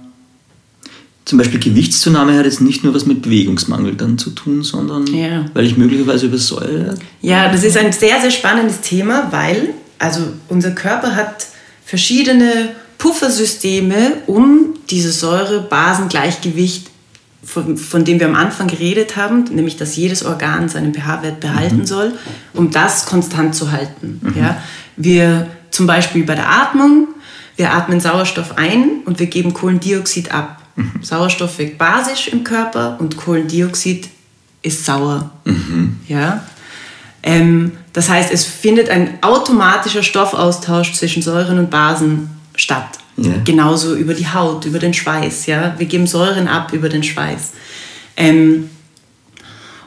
[1.25, 5.47] zum Beispiel Gewichtszunahme hat jetzt nicht nur was mit Bewegungsmangel dann zu tun, sondern Ja.
[5.55, 6.95] weil ich möglicherweise über Säure.
[7.23, 11.47] Ja, das ist ein sehr, sehr spannendes Thema, weil also unser Körper hat
[11.85, 16.91] verschiedene Puffersysteme, um dieses Säure-Basen-Gleichgewicht,
[17.43, 21.85] von, von dem wir am Anfang geredet haben, nämlich dass jedes Organ seinen pH-Wert behalten
[21.87, 22.13] soll,
[22.55, 24.21] um das konstant zu halten.
[24.39, 24.63] Ja?
[24.97, 27.09] Wir zum Beispiel bei der Atmung,
[27.57, 30.63] wir atmen Sauerstoff ein und wir geben Kohlendioxid ab.
[31.03, 34.09] Sauerstoff wirkt basisch im Körper und Kohlendioxid
[34.63, 35.31] ist sauer.
[36.09, 36.45] Ja?
[37.23, 42.99] Ähm, das heißt, es findet ein automatischer Stoffaustausch zwischen Säuren und Basen statt.
[43.17, 43.33] Ja.
[43.45, 45.47] Genauso über die Haut, über den Schweiß.
[45.47, 45.75] Ja?
[45.79, 47.53] Wir geben Säuren ab über den Schweiß.
[48.17, 48.71] Ähm,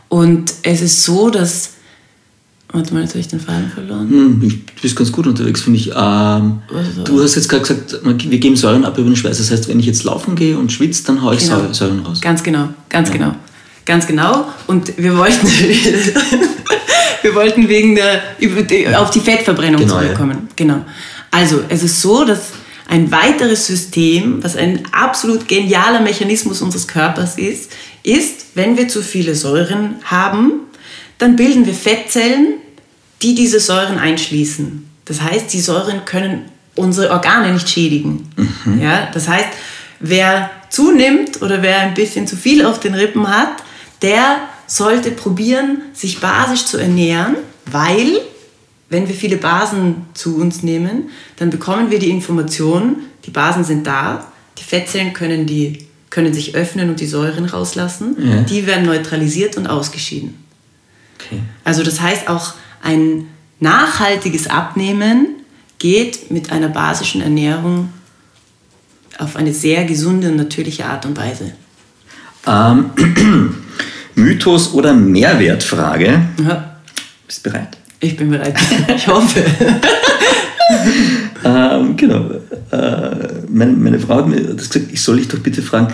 [0.09, 1.74] und es ist so, dass.
[2.74, 4.09] Warte mal, jetzt habe ich den Faden verloren.
[4.09, 5.88] Hm, du bist ganz gut unterwegs, finde ich.
[5.88, 9.38] Ähm, Also- du hast jetzt gerade gesagt, wir geben Säuren ab über den Schweiß.
[9.38, 11.55] Das heißt, wenn ich jetzt laufen gehe und schwitze, dann haue ich Genau.
[11.59, 12.20] Säure- Säuren raus.
[12.22, 13.34] Ganz genau, ganz genau.
[13.86, 14.47] Ganz genau.
[14.68, 15.47] Und wir wollten,
[17.22, 18.22] wir wollten wegen der,
[19.01, 20.01] auf die Fettverbrennung Genau, ja.
[20.01, 20.49] zurückkommen.
[20.57, 20.84] Genau.
[21.32, 22.49] Also, es ist so, dass
[22.89, 27.72] ein weiteres System, was ein absolut genialer Mechanismus unseres Körpers ist,
[28.03, 30.51] ist, wenn wir zu viele Säuren haben,
[31.18, 32.55] dann bilden wir Fettzellen,
[33.22, 34.88] die diese Säuren einschließen.
[35.05, 36.45] Das heißt, die Säuren können
[36.76, 38.30] unsere Organe nicht schädigen.
[38.82, 39.47] Ja, das heißt,
[39.99, 43.49] wer zunimmt oder wer ein bisschen zu viel auf den Rippen hat,
[44.01, 44.38] der
[44.68, 47.36] sollte probieren, sich basisch zu ernähren,
[47.72, 48.20] weil
[48.89, 53.88] wenn wir viele Basen zu uns nehmen, dann bekommen wir die Information, die Basen sind
[53.88, 58.41] da, die Fettzellen können, die, können sich öffnen und die Säuren rauslassen, Ja.
[58.41, 60.36] die werden neutralisiert und ausgeschieden.
[61.20, 61.41] Okay.
[61.63, 63.28] Also das heißt auch ein
[63.59, 65.28] nachhaltiges Abnehmen
[65.80, 67.89] geht mit einer basischen Ernährung
[69.20, 71.53] auf eine sehr gesunde und natürliche Art und Weise.
[72.45, 72.91] Ähm,
[74.15, 76.22] Mythos oder Mehrwertfrage.
[76.43, 76.78] Ja,
[77.26, 77.78] Bist du bereit?
[77.99, 78.55] ich bin bereit.
[78.95, 79.43] Ich hoffe.
[81.43, 82.30] Ähm, genau.
[82.72, 85.93] Äh, meine, meine Frau hat mir das gesagt, ich soll dich doch bitte fragen,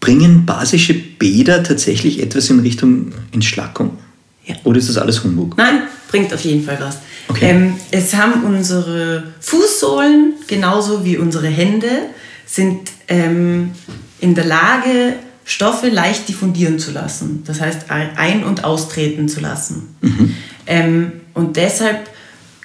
[0.00, 3.98] bringen basische Bäder tatsächlich etwas in Richtung Entschlackung?
[4.46, 4.56] Ja.
[4.64, 5.56] Oder ist das alles Humbug?
[5.56, 6.98] Nein, bringt auf jeden Fall was.
[7.28, 7.50] Okay.
[7.50, 11.88] Ähm, es haben unsere Fußsohlen, genauso wie unsere Hände,
[12.46, 13.72] sind ähm,
[14.20, 15.14] in der Lage,
[15.44, 17.42] Stoffe leicht diffundieren zu lassen.
[17.46, 19.96] Das heißt, ein- und austreten zu lassen.
[20.66, 22.08] Ähm, und deshalb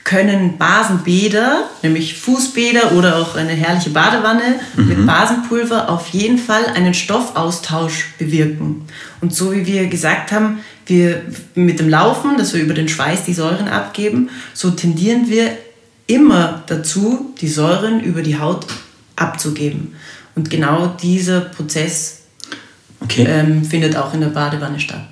[0.03, 6.93] können Basenbäder, nämlich Fußbäder oder auch eine herrliche Badewanne mit Basenpulver auf jeden Fall einen
[6.93, 8.85] Stoffaustausch bewirken.
[9.19, 10.59] Und so wie wir gesagt haben,
[10.89, 11.21] wir
[11.55, 15.51] mit dem Laufen, dass wir über den Schweiß die Säuren abgeben, so tendieren wir
[16.07, 18.65] immer dazu, die Säuren über die Haut
[19.15, 19.95] abzugeben.
[20.35, 22.13] Und genau dieser Prozess
[22.99, 23.27] Okay.
[23.29, 25.07] ähm, findet auch in der Badewanne statt.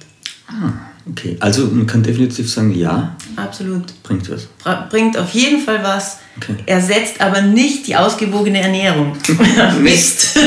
[1.07, 1.38] okay.
[1.39, 4.01] Also man kann definitiv sagen, ja, Absolut.
[4.01, 4.47] bringt was.
[4.89, 6.55] Bringt auf jeden Fall was, Okay.
[6.65, 9.15] ersetzt aber nicht die ausgewogene Ernährung.
[9.82, 10.36] Mist.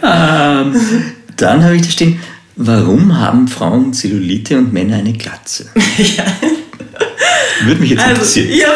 [0.00, 2.18] Dann habe ich da stehen,
[2.58, 5.66] warum haben Frauen Zellulite und Männer eine Glatze?
[5.98, 6.24] ja.
[7.64, 8.58] Würde mich jetzt Also, interessieren.
[8.58, 8.68] ja.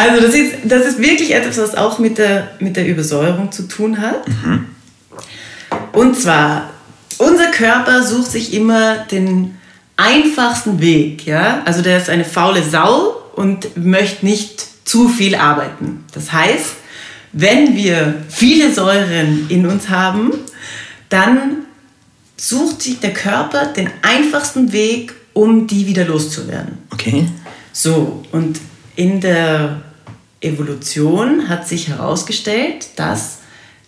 [0.00, 3.64] also das, ist, das ist wirklich etwas, was auch mit der, mit der Übersäuerung zu
[3.68, 4.24] tun hat.
[5.92, 6.70] Und zwar,
[7.18, 9.56] unser Körper sucht sich immer den
[9.96, 11.26] einfachsten Weg.
[11.26, 11.62] Ja?
[11.64, 16.04] Also der ist eine faule Sau und möchte nicht zu viel arbeiten.
[16.12, 16.66] Das heißt,
[17.34, 20.32] wenn wir viele Säuren in uns haben,
[21.08, 21.66] dann
[22.36, 26.78] sucht sich der Körper den einfachsten Weg, um die wieder loszuwerden.
[26.90, 27.28] Okay.
[27.72, 28.60] So, und
[28.94, 29.82] in der
[30.40, 33.38] Evolution hat sich herausgestellt, dass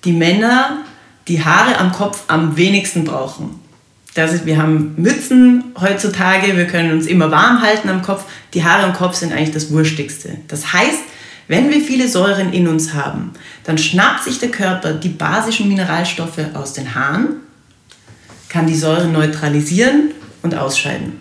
[0.05, 0.85] die Männer
[1.29, 3.61] die Haare am Kopf am wenigsten brauchen.
[4.15, 8.25] Das ist, wir haben Mützen heutzutage, wir können uns immer warm halten am Kopf.
[8.55, 10.39] Die Haare am Kopf sind eigentlich das Wurstigste.
[10.49, 11.01] Das heißt,
[11.49, 13.33] wenn wir viele Säuren in uns haben,
[13.65, 17.37] dann schnappt sich der Körper die basischen Mineralstoffe aus den Haaren,
[18.49, 20.11] kann die Säuren neutralisieren
[20.43, 21.21] und ausscheiden.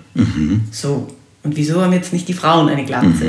[0.72, 1.08] So.
[1.44, 3.26] Und wieso haben jetzt nicht die Frauen eine Glatze?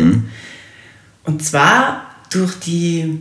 [1.25, 3.19] Und zwar durch die,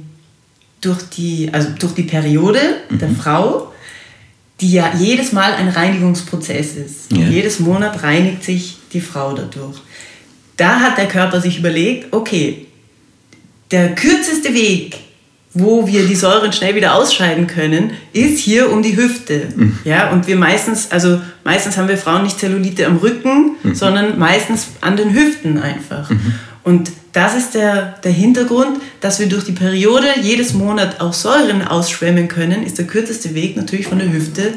[0.80, 2.60] durch die, also durch die Periode
[2.90, 3.74] der Frau,
[4.62, 7.12] die ja jedes Mal ein Reinigungsprozess ist.
[7.12, 7.28] Ja.
[7.28, 9.82] Jedes Monat reinigt sich die Frau dadurch.
[10.56, 12.65] Da hat der Körper sich überlegt, okay,
[13.72, 14.98] der kürzeste Weg,
[15.54, 19.48] wo wir die Säuren schnell wieder ausscheiden können, ist hier um die Hüfte.
[19.86, 24.68] Ja, und wir meistens, also meistens haben wir Frauen nicht Zellulite am Rücken, sondern meistens
[24.82, 26.12] an den Hüften einfach.
[26.64, 31.66] Und das ist der, der Hintergrund, dass wir durch die Periode jedes Monat auch Säuren
[31.66, 34.56] ausschwemmen können, ist der kürzeste Weg natürlich von der Hüfte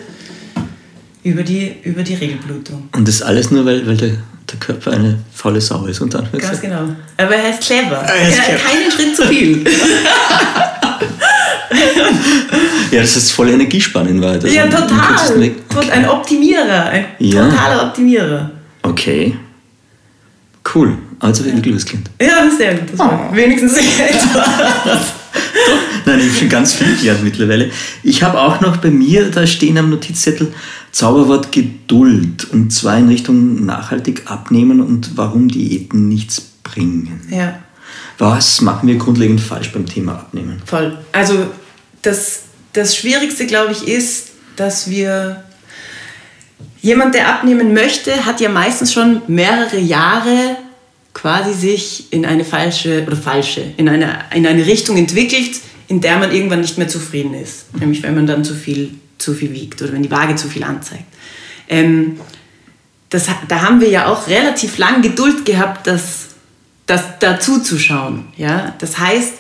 [1.29, 2.89] über die, über die Regelblutung.
[2.95, 4.11] Und das alles nur, weil, weil der,
[4.51, 6.01] der Körper eine faule Sau ist.
[6.01, 6.89] Und dann Ganz genau.
[7.17, 7.97] Aber er ist clever.
[7.97, 8.59] Er ist er clever.
[8.59, 9.65] keinen Schritt zu viel.
[12.91, 14.43] Ja, das ist voll Energiespanne in Wahrheit.
[14.43, 15.41] Also ja, total.
[15.41, 15.69] Weg.
[15.69, 16.87] Tot- Ein Optimierer.
[16.87, 17.49] Ein Ja.
[17.49, 18.51] totaler Optimierer.
[18.83, 19.37] Okay.
[20.75, 20.97] Cool.
[21.21, 22.09] Also wie wirklich was klingt.
[22.21, 22.91] Ja, sehr gut.
[22.93, 25.13] Das war wenigstens etwas.
[26.07, 27.71] Nein, ich habe schon ganz viel gelernt mittlerweile.
[28.03, 30.53] Ich habe auch noch bei mir da stehen am Notizzettel
[30.93, 32.47] Zauberwort Geduld.
[32.53, 37.21] Und zwar in Richtung nachhaltig abnehmen und warum Diäten nichts bringen.
[37.31, 37.59] Ja,
[38.19, 40.61] Was machen wir grundlegend falsch beim Thema Abnehmen?
[40.65, 40.99] voll.
[41.13, 41.47] Also
[42.03, 45.43] das, das Schwierigste, glaube ich, ist, dass wir...
[46.81, 50.57] Jemand, der abnehmen möchte, hat ja meistens schon mehrere Jahre
[51.21, 56.17] quasi sich in eine falsche oder falsche, in eine, in eine Richtung entwickelt, in der
[56.19, 57.75] man irgendwann nicht mehr zufrieden ist.
[57.75, 60.63] Nämlich wenn man dann zu viel, zu viel wiegt oder wenn die Waage zu viel
[60.63, 61.05] anzeigt.
[61.69, 62.21] Ähm,
[63.11, 66.27] das, da haben wir ja auch relativ lang Geduld gehabt, das,
[66.87, 68.29] das dazu zu schauen.
[68.37, 68.75] Ja?
[68.79, 69.33] Das heißt,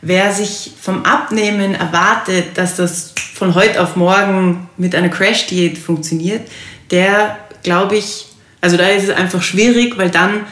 [0.00, 6.48] wer sich vom Abnehmen erwartet, dass das von heute auf morgen mit einer Crash-Diät funktioniert,
[6.90, 8.28] der, glaube ich,
[8.62, 10.46] also da ist es einfach schwierig, weil dann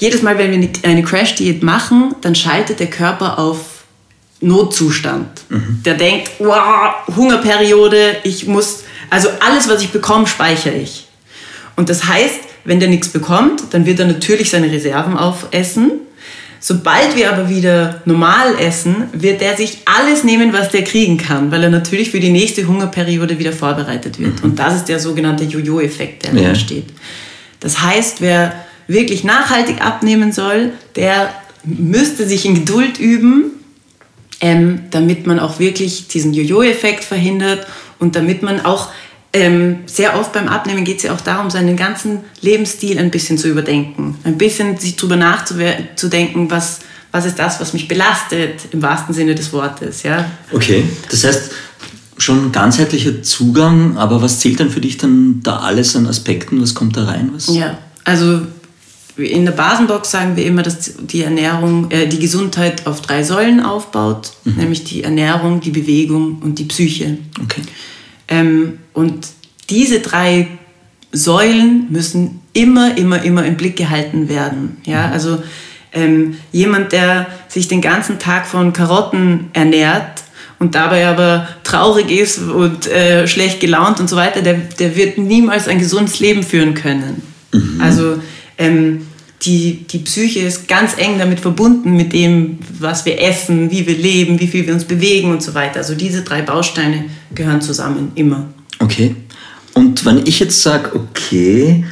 [0.00, 3.84] jedes Mal, wenn wir eine Crash-Diät machen, dann schaltet der Körper auf
[4.40, 5.28] Notzustand.
[5.50, 5.82] Mhm.
[5.84, 11.06] Der denkt, wow, Hungerperiode, ich muss, also alles, was ich bekomme, speichere ich.
[11.76, 15.92] Und das heißt, wenn der nichts bekommt, dann wird er natürlich seine Reserven aufessen.
[16.62, 21.50] Sobald wir aber wieder normal essen, wird er sich alles nehmen, was der kriegen kann,
[21.50, 24.42] weil er natürlich für die nächste Hungerperiode wieder vorbereitet wird.
[24.42, 24.50] Mhm.
[24.50, 26.48] Und das ist der sogenannte Jojo-Effekt, der ja.
[26.48, 26.86] entsteht.
[27.60, 28.54] Das heißt, wer
[28.90, 31.32] wirklich nachhaltig abnehmen soll, der
[31.64, 33.52] müsste sich in Geduld üben,
[34.40, 37.66] ähm, damit man auch wirklich diesen Jojo-Effekt verhindert
[37.98, 38.88] und damit man auch
[39.32, 43.38] ähm, sehr oft beim Abnehmen geht es ja auch darum, seinen ganzen Lebensstil ein bisschen
[43.38, 44.18] zu überdenken.
[44.24, 46.80] Ein bisschen sich darüber nachzudenken, was,
[47.12, 50.02] was ist das, was mich belastet, im wahrsten Sinne des Wortes.
[50.02, 50.28] Ja?
[50.52, 51.52] Okay, das heißt
[52.18, 56.60] schon ganzheitlicher Zugang, aber was zählt dann für dich dann da alles an Aspekten?
[56.60, 57.30] Was kommt da rein?
[57.32, 57.54] Was?
[57.54, 58.42] Ja, also
[59.22, 63.60] in der Basenbox sagen wir immer, dass die Ernährung, äh, die Gesundheit auf drei Säulen
[63.60, 64.54] aufbaut, mhm.
[64.56, 67.18] nämlich die Ernährung, die Bewegung und die Psyche.
[67.42, 67.62] Okay.
[68.28, 69.28] Ähm, und
[69.68, 70.48] diese drei
[71.12, 74.78] Säulen müssen immer, immer, immer im Blick gehalten werden.
[74.84, 75.12] Ja, mhm.
[75.12, 75.42] also
[75.92, 80.22] ähm, jemand, der sich den ganzen Tag von Karotten ernährt
[80.58, 85.18] und dabei aber traurig ist und äh, schlecht gelaunt und so weiter, der, der wird
[85.18, 87.22] niemals ein gesundes Leben führen können.
[87.52, 87.80] Mhm.
[87.80, 88.20] Also
[88.58, 89.06] ähm,
[89.42, 93.96] die, die Psyche ist ganz eng damit verbunden, mit dem, was wir essen, wie wir
[93.96, 95.78] leben, wie viel wir uns bewegen und so weiter.
[95.78, 98.46] Also diese drei Bausteine gehören zusammen, immer.
[98.78, 99.16] Okay.
[99.72, 101.84] Und wenn ich jetzt sage, okay,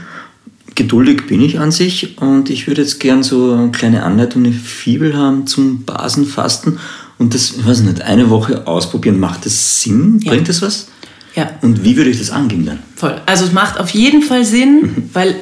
[0.74, 4.54] geduldig bin ich an sich und ich würde jetzt gern so eine kleine Anleitung, eine
[4.54, 6.78] Fibel haben zum Basenfasten
[7.18, 10.20] und das, ich weiß nicht, eine Woche ausprobieren, macht das Sinn?
[10.22, 10.32] Ja.
[10.32, 10.88] Bringt das was?
[11.34, 11.50] Ja.
[11.62, 12.78] Und wie würde ich das angehen dann?
[12.94, 13.20] Voll.
[13.26, 15.10] Also es macht auf jeden Fall Sinn, mhm.
[15.12, 15.36] weil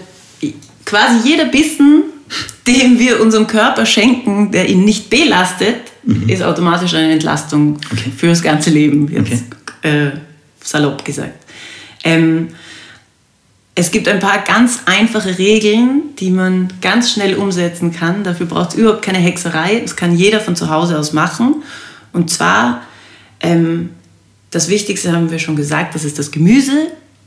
[0.87, 2.05] quasi jeder Bissen,
[2.66, 6.28] den wir unserem Körper schenken, der ihn nicht belastet, mhm.
[6.28, 8.11] ist automatisch eine Entlastung okay.
[8.16, 9.45] für das ganze Leben, jetzt
[9.82, 10.07] okay.
[10.07, 10.11] äh,
[10.62, 11.45] salopp gesagt.
[12.03, 12.49] Ähm,
[13.78, 18.24] es gibt ein paar ganz einfache Regeln, die man ganz schnell umsetzen kann.
[18.24, 19.80] Dafür braucht es überhaupt keine Hexerei.
[19.80, 21.62] Das kann jeder von zu Hause aus machen.
[22.14, 22.82] Und zwar,
[23.41, 23.91] ähm,
[24.51, 26.87] das Wichtigste haben wir schon gesagt, das ist das Gemüse.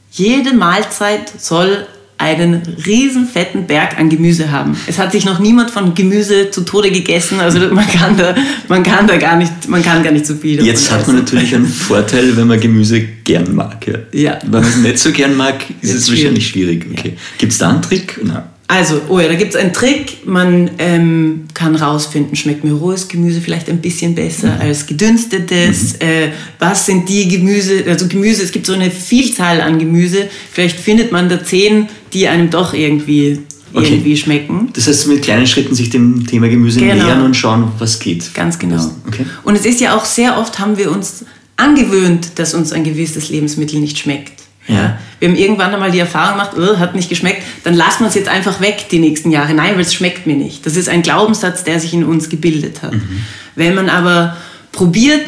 [0.10, 1.86] Jede Mahlzeit soll
[2.20, 4.78] einen riesen fetten Berg an Gemüse haben.
[4.88, 8.36] Es hat sich noch niemand von Gemüse zu Tode gegessen, also man kann da,
[8.67, 10.63] man kann da gar nicht, man kann gar nicht so viel.
[10.63, 13.88] Jetzt hat man natürlich einen Vorteil, wenn man Gemüse gern mag.
[13.88, 13.99] Ja.
[14.11, 14.39] ja.
[14.43, 16.86] Wenn man es nicht so gern mag, ist es wahrscheinlich schwierig.
[16.91, 17.13] Okay.
[17.15, 17.22] Ja.
[17.38, 18.20] Gibt es da einen Trick?
[18.22, 18.43] Nein.
[18.72, 20.28] Also, oh ja, da gibt es einen Trick.
[20.28, 24.61] Man ähm, kann rausfinden, schmeckt mir rohes Gemüse vielleicht ein bisschen besser mhm.
[24.61, 25.93] als gedünstetes.
[25.93, 26.07] Mhm.
[26.07, 27.84] Äh, was sind die Gemüse?
[27.88, 30.30] Also Gemüse, es gibt so eine Vielzahl an Gemüse.
[30.51, 33.39] Vielleicht findet man da zehn, die einem doch irgendwie,
[33.74, 33.88] okay.
[33.88, 34.70] irgendwie schmecken.
[34.74, 37.03] Das heißt, mit kleinen Schritten sich dem Thema Gemüse genau.
[37.03, 38.34] nähern und schauen, was geht.
[38.34, 38.91] Ganz genau.
[39.07, 39.26] Okay.
[39.43, 41.26] Und es ist ja auch sehr oft, haben wir uns
[41.57, 44.39] angewöhnt, dass uns ein gewisses Lebensmittel nicht schmeckt.
[44.68, 44.99] Ja.
[45.20, 48.16] Wir haben irgendwann einmal die Erfahrung gemacht, oh, hat nicht geschmeckt, dann lassen wir es
[48.16, 49.53] jetzt einfach weg die nächsten Jahre.
[49.53, 50.66] Nein, weil es schmeckt mir nicht.
[50.66, 52.93] Das ist ein Glaubenssatz, der sich in uns gebildet hat.
[52.93, 53.24] Mhm.
[53.55, 54.38] Wenn man aber
[54.72, 55.26] probiert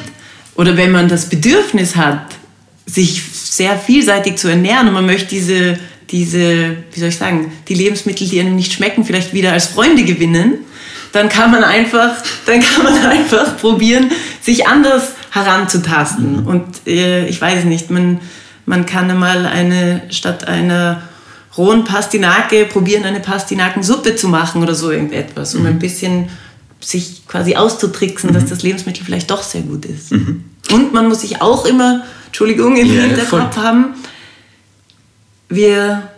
[0.56, 2.36] oder wenn man das Bedürfnis hat,
[2.86, 5.80] sich sehr vielseitig zu ernähren und man möchte diese,
[6.12, 10.04] diese, wie soll ich sagen, die Lebensmittel, die einem nicht schmecken, vielleicht wieder als Freunde
[10.04, 10.60] gewinnen,
[11.12, 16.42] dann kann man einfach, dann kann man einfach probieren, sich anders heranzutasten.
[16.42, 16.48] Mhm.
[16.48, 18.20] Und äh, ich weiß nicht, man
[18.66, 21.04] man kann einmal eine, statt einer
[21.58, 25.68] rohen Pastinake probieren, eine Pastinakensuppe zu machen oder so irgendetwas, um mhm.
[25.68, 26.30] ein bisschen
[26.80, 28.34] sich quasi auszutricksen, mhm.
[28.34, 30.12] dass das Lebensmittel vielleicht doch sehr gut ist.
[30.12, 30.46] Mhm.
[30.72, 33.96] Und man muss sich auch immer, Entschuldigung, im ja, Hinterkopf haben,
[35.52, 36.10] wir,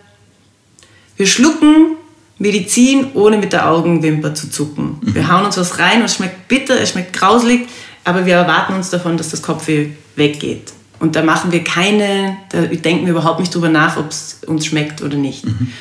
[1.16, 1.96] wir schlucken
[2.38, 4.98] Medizin, ohne mit der Augenwimper zu zucken.
[5.00, 5.14] Mhm.
[5.14, 7.68] Wir hauen uns was rein und es schmeckt bitter, es schmeckt grauslig,
[8.04, 10.72] aber wir erwarten uns davon, dass das Kopfweh weggeht.
[11.00, 14.66] Und da machen wir keine, da denken wir überhaupt nicht drüber nach, ob es uns
[14.66, 15.44] schmeckt oder nicht.
[15.44, 15.72] Mhm.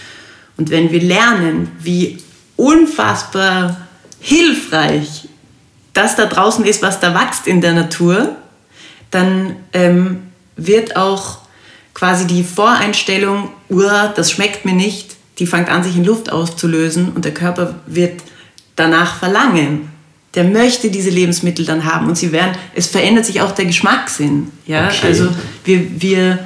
[0.57, 2.17] Und wenn wir lernen, wie
[2.55, 3.87] unfassbar
[4.19, 5.27] hilfreich
[5.93, 8.35] das da draußen ist, was da wächst in der Natur,
[9.11, 10.23] dann ähm,
[10.55, 11.42] wird auch
[12.03, 17.23] quasi die Voreinstellung, das schmeckt mir nicht, die fängt an, sich in Luft auszulösen und
[17.23, 18.21] der Körper wird
[18.75, 19.87] danach verlangen
[20.33, 24.47] der möchte diese Lebensmittel dann haben und sie werden, es verändert sich auch der Geschmackssinn.
[24.65, 24.87] Ja?
[24.87, 25.05] Okay.
[25.05, 25.29] Also
[25.63, 26.39] wir, wir,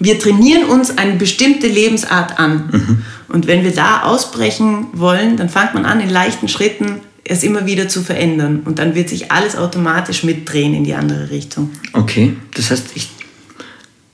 [0.00, 2.68] wir trainieren uns eine bestimmte Lebensart an.
[2.72, 3.02] Mhm.
[3.28, 7.64] Und wenn wir da ausbrechen wollen, dann fängt man an, in leichten Schritten es immer
[7.64, 8.62] wieder zu verändern.
[8.64, 11.70] Und dann wird sich alles automatisch mitdrehen in die andere Richtung.
[11.92, 13.08] Okay, das heißt, ich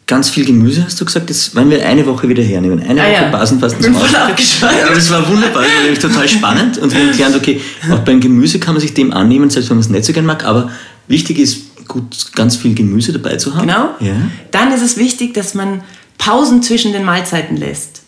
[0.06, 1.30] ganz viel Gemüse, hast du gesagt.
[1.30, 2.80] Das wollen wir eine Woche wieder hernehmen.
[2.82, 3.28] Eine Ah, Woche ja.
[3.30, 4.78] Basenfasten zum abgeschweift.
[4.78, 6.78] Ja, aber das war wunderbar, das war nämlich total spannend.
[6.78, 9.76] Und wir haben gelernt, okay, auch beim Gemüse kann man sich dem annehmen, selbst wenn
[9.78, 10.44] man es nicht so gern mag.
[10.44, 10.70] Aber
[11.08, 13.66] wichtig ist, gut, ganz viel Gemüse dabei zu haben.
[13.66, 13.90] Genau.
[14.00, 14.12] Ja.
[14.50, 15.82] Dann ist es wichtig, dass man
[16.18, 18.02] Pausen zwischen den Mahlzeiten lässt.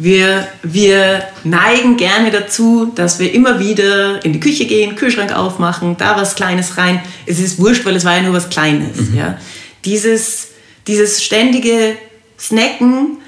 [0.00, 5.96] Wir, wir neigen gerne dazu, dass wir immer wieder in die Küche gehen, Kühlschrank aufmachen,
[5.98, 7.00] da was Kleines rein.
[7.26, 8.96] Es ist wurscht, weil es war ja nur was Kleines.
[9.16, 9.38] Ja.
[9.84, 10.47] Dieses,
[10.88, 11.96] dieses ständige
[12.38, 13.18] Snacken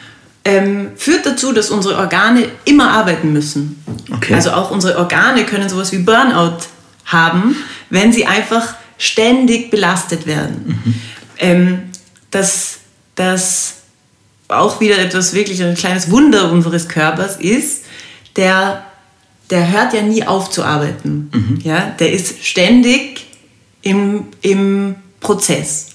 [0.45, 3.83] ähm, führt dazu, dass unsere Organe immer arbeiten müssen.
[4.11, 4.35] Okay.
[4.35, 6.59] Also auch unsere Organe können sowas wie Burnout
[7.05, 7.55] haben,
[7.91, 10.79] wenn sie einfach ständig belastet werden.
[11.39, 11.83] Ähm,
[12.31, 12.79] das,
[13.15, 13.75] das
[14.49, 17.85] auch wieder etwas wirklich ein kleines Wunder unseres Körpers ist,
[18.37, 18.85] der,
[19.51, 21.31] der hört ja nie auf zu arbeiten.
[21.63, 21.95] Ja?
[21.99, 23.27] Der ist ständig
[23.83, 25.90] im, im Prozess.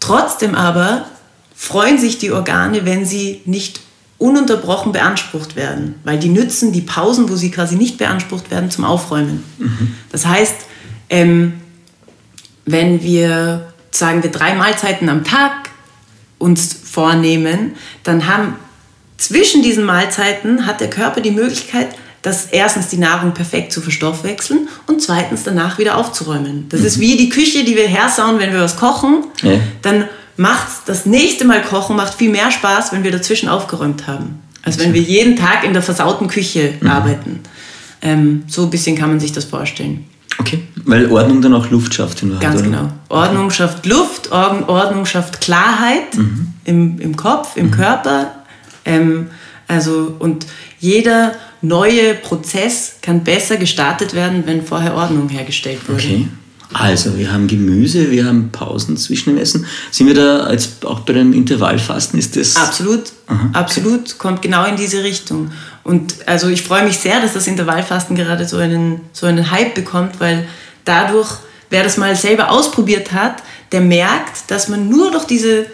[0.00, 1.06] Trotzdem aber
[1.54, 3.80] freuen sich die Organe, wenn sie nicht
[4.18, 8.84] ununterbrochen beansprucht werden, weil die nützen die Pausen, wo sie quasi nicht beansprucht werden, zum
[8.84, 9.44] Aufräumen.
[10.12, 10.56] Das heißt,
[11.08, 11.54] ähm,
[12.66, 15.70] wenn wir, sagen wir, drei Mahlzeiten am Tag
[16.38, 17.72] uns vornehmen,
[18.02, 18.56] dann haben
[19.16, 21.88] zwischen diesen Mahlzeiten hat der Körper die Möglichkeit,
[22.22, 26.66] dass erstens die Nahrung perfekt zu verstoffwechseln und zweitens danach wieder aufzuräumen.
[26.68, 29.24] Das ist wie die Küche, die wir hersauen, wenn wir was kochen.
[29.42, 29.52] Ja.
[29.82, 30.04] Dann
[30.36, 34.78] macht das nächste Mal kochen macht viel mehr Spaß, wenn wir dazwischen aufgeräumt haben, als
[34.78, 37.40] wenn wir jeden Tag in der versauten Küche arbeiten.
[38.02, 40.04] Ähm, so ein bisschen kann man sich das vorstellen.
[40.38, 40.62] Okay.
[40.84, 42.22] Weil Ordnung dann auch Luft schafft.
[42.22, 42.90] In Wahrheit, Ganz genau.
[43.10, 46.16] Ordnung schafft Luft, Ordnung, schafft Klarheit
[46.64, 48.30] im, im Kopf, im Körper.
[48.86, 49.28] Ähm,
[49.68, 50.46] also, und
[50.78, 56.02] jeder neue Prozess kann besser gestartet werden, wenn vorher Ordnung hergestellt wurde.
[56.02, 56.28] Okay.
[56.72, 59.66] Also, wir haben Gemüse, wir haben Pausen zwischen dem Essen.
[59.90, 62.16] Sind wir da als auch bei dem Intervallfasten?
[62.16, 62.54] Ist das.
[62.54, 63.12] Absolut,
[63.52, 65.50] absolut, kommt genau in diese Richtung.
[65.82, 69.74] Und also ich freue mich sehr, dass das Intervallfasten gerade so einen, so einen Hype
[69.74, 70.46] bekommt, weil
[70.84, 71.28] dadurch,
[71.70, 73.42] wer das mal selber ausprobiert hat,
[73.72, 75.66] der merkt, dass man nur durch diese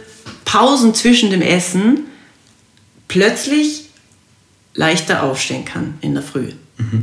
[0.46, 2.00] Pausen zwischen dem Essen
[3.08, 3.85] plötzlich
[4.76, 6.52] leichter aufstehen kann in der Früh.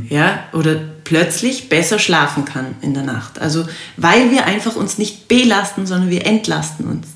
[0.08, 3.40] Ja, oder plötzlich besser schlafen kann in der Nacht.
[3.40, 3.66] Also
[3.96, 7.08] weil wir einfach uns nicht belasten, sondern wir entlasten uns.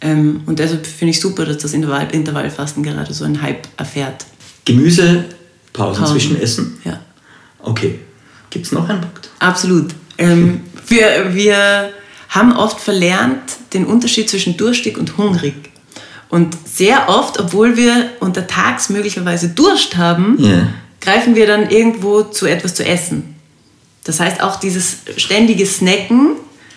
[0.00, 4.26] Ähm, und deshalb finde ich super, dass das Intervall, Intervallfasten gerade so einen Hype erfährt.
[4.64, 5.26] Gemüse,
[5.72, 6.12] Pausen, Pausen.
[6.18, 6.78] zwischen Essen?
[6.84, 7.00] Ja,
[7.62, 8.00] Okay.
[8.50, 9.30] Gibt es noch einen Punkt?
[9.38, 9.94] absolut.
[10.18, 11.90] Ähm, wir, wir
[12.30, 13.42] haben oft verlernt
[13.74, 15.54] den Unterschied zwischen durstig und hungrig.
[16.28, 20.68] Und sehr oft, obwohl wir untertags möglicherweise Durst haben, Ja.
[21.00, 23.34] greifen wir dann irgendwo zu etwas zu essen.
[24.04, 26.32] Das heißt, auch dieses ständige Snacken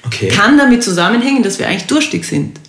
[0.06, 0.30] Okay.
[0.30, 2.60] kann damit zusammenhängen, dass wir eigentlich durstig sind.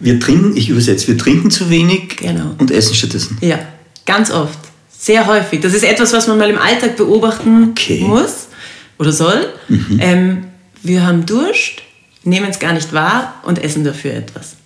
[0.00, 2.54] Wir trinken, ich übersetze, wir trinken zu wenig Genau.
[2.58, 3.38] und essen stattdessen.
[3.40, 3.58] Ja,
[4.04, 4.58] ganz oft.
[4.98, 5.60] Sehr häufig.
[5.60, 8.00] Das ist etwas, was man mal im Alltag beobachten Okay.
[8.00, 8.48] muss
[8.98, 9.52] oder soll.
[9.98, 10.44] Ähm,
[10.82, 11.82] wir haben Durst,
[12.24, 14.56] nehmen es gar nicht wahr und essen dafür etwas.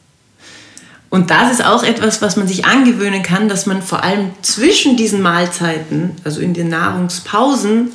[1.11, 4.97] Und das ist auch etwas, was man sich angewöhnen kann, dass man vor allem zwischen
[4.97, 7.91] diesen Mahlzeiten, also in den Nahrungspausen,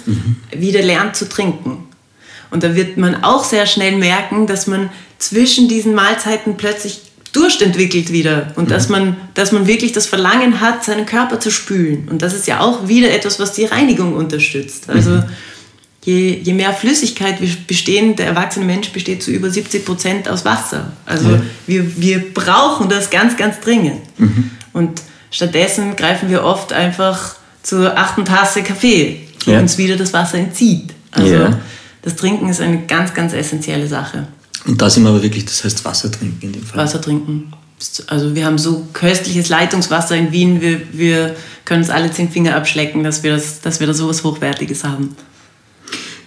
[0.52, 1.86] wieder lernt zu trinken.
[2.52, 7.02] Und da wird man auch sehr schnell merken, dass man zwischen diesen Mahlzeiten plötzlich
[7.32, 11.52] Durst entwickelt wieder und dass, man, dass man wirklich das Verlangen hat, seinen Körper zu
[11.52, 12.08] spülen.
[12.10, 14.90] Und das ist ja auch wieder etwas, was die Reinigung unterstützt.
[14.90, 15.22] Also
[16.06, 20.46] je, je mehr Flüssigkeit wir bestehen, der erwachsene Mensch besteht zu über 70 Prozent aus
[20.46, 20.94] Wasser.
[21.06, 21.42] Also Ja.
[21.68, 24.02] wir, wir brauchen das ganz, ganz dringend.
[24.74, 25.02] Und
[25.32, 29.60] stattdessen greifen wir oft einfach zur achten Tasse Kaffee, die Ja.
[29.60, 30.94] uns wieder das Wasser entzieht.
[31.12, 31.60] Also Ja.
[32.04, 34.28] das Trinken ist eine ganz, ganz essentielle Sache.
[34.66, 36.78] Und da sind wir aber wirklich, das heißt Wasser trinken in dem Fall.
[36.84, 37.52] Wasser trinken.
[38.08, 41.36] Also wir haben so köstliches Leitungswasser in Wien, wir, wir
[41.66, 45.16] können uns alle zehn Finger abschlecken, dass wir, das, dass wir da sowas Hochwertiges haben.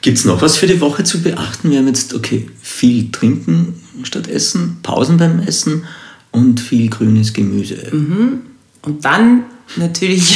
[0.08, 1.70] Gibt es noch was für die Woche zu beachten?
[1.70, 5.84] Wir haben jetzt, okay, viel trinken statt essen, Pausen beim Essen
[6.30, 7.76] und viel grünes Gemüse.
[7.92, 8.40] Mhm.
[8.80, 9.42] Und dann
[9.76, 10.34] natürlich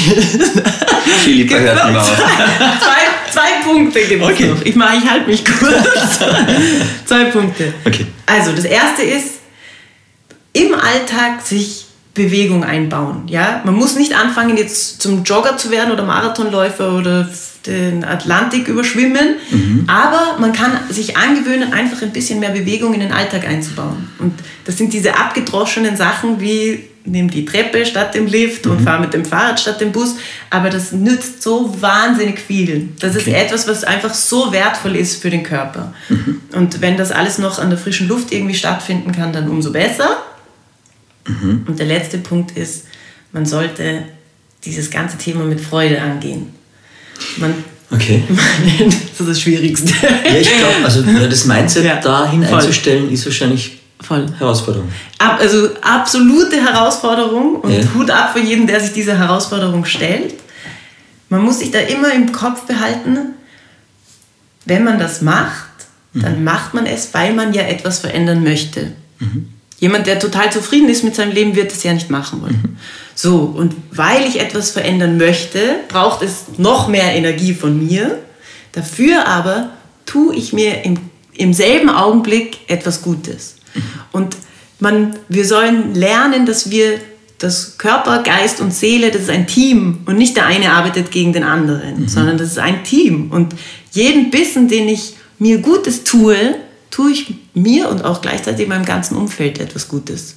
[1.25, 2.17] Philippa hört nicht mehr auf.
[2.83, 4.49] zwei, zwei Punkte gibt es Okay.
[4.49, 4.61] noch.
[4.61, 6.19] Ich mache, ich halte mich kurz.
[7.07, 7.73] zwei Punkte.
[7.87, 8.05] Okay.
[8.27, 9.37] Also das erste ist,
[10.53, 13.23] im Alltag sich Bewegung einbauen.
[13.29, 13.63] Ja?
[13.65, 17.27] Man muss nicht anfangen, jetzt zum Jogger zu werden oder Marathonläufer oder
[17.67, 19.37] den Atlantik überschwimmen,
[19.87, 24.09] aber man kann sich angewöhnen, einfach ein bisschen mehr Bewegung in den Alltag einzubauen.
[24.19, 24.35] Und
[24.65, 29.13] das sind diese abgedroschenen Sachen wie nimm die Treppe statt dem Lift und fahr mit
[29.13, 30.15] dem Fahrrad statt dem Bus,
[30.51, 32.91] aber das nützt so wahnsinnig viel.
[33.01, 33.35] Das ist Okay.
[33.35, 35.93] etwas, was einfach so wertvoll ist für den Körper.
[36.53, 40.23] Und wenn das alles noch an der frischen Luft irgendwie stattfinden kann, dann umso besser.
[41.27, 42.87] Und der letzte Punkt ist,
[43.33, 44.05] man sollte
[44.65, 46.55] dieses ganze Thema mit Freude angehen.
[47.39, 47.55] Man,
[47.91, 48.23] Okay.
[48.79, 49.93] das ist das Schwierigste.
[50.03, 52.59] Ja, ich glaube, also das Mindset Ja, dahin voll.
[52.59, 54.27] einzustellen, ist wahrscheinlich Voll.
[54.39, 54.89] Herausforderung.
[55.19, 57.83] Ab, also absolute Herausforderung und Ja.
[57.95, 60.35] Hut ab für jeden, der sich dieser Herausforderung stellt.
[61.29, 63.19] Man muss sich da immer im Kopf behalten,
[64.65, 65.67] wenn man das macht,
[66.15, 68.93] dann macht man es, weil man ja etwas verändern möchte.
[69.83, 72.79] Jemand, der total zufrieden ist mit seinem Leben, wird es ja nicht machen wollen.
[73.17, 75.59] So, und weil ich etwas verändern möchte,
[75.89, 78.21] braucht es noch mehr Energie von mir.
[78.71, 79.71] Dafür aber
[80.07, 80.99] tue ich mir im,
[81.35, 83.57] im selben Augenblick etwas Gutes.
[84.13, 84.37] Und
[84.79, 87.01] man, wir sollen lernen, dass wir
[87.39, 91.33] das Körper, Geist und Seele, das ist ein Team und nicht der eine arbeitet gegen
[91.33, 93.33] den anderen, sondern das ist ein Team.
[93.33, 93.57] Und
[93.91, 96.55] jeden Bissen, den ich mir Gutes tue,
[96.93, 100.37] tue ich mir und auch gleichzeitig meinem ganzen Umfeld etwas Gutes.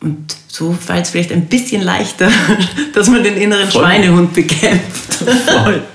[0.00, 2.30] Und so fällt es vielleicht ein bisschen leichter,
[2.94, 3.82] dass man den inneren Voll.
[3.82, 5.14] Schweinehund bekämpft.
[5.14, 5.82] Voll.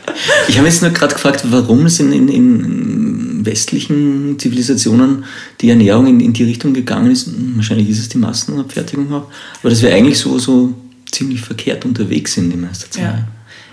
[0.47, 5.25] Ich habe jetzt nur gerade gefragt, warum es in, in, in westlichen Zivilisationen
[5.61, 7.29] die Ernährung in, in die Richtung gegangen ist.
[7.55, 9.27] Wahrscheinlich ist es die Massenabfertigung auch.
[9.61, 10.73] Aber dass wir eigentlich so, so
[11.11, 13.03] ziemlich verkehrt unterwegs sind die meiste Zeit.
[13.03, 13.27] Ja.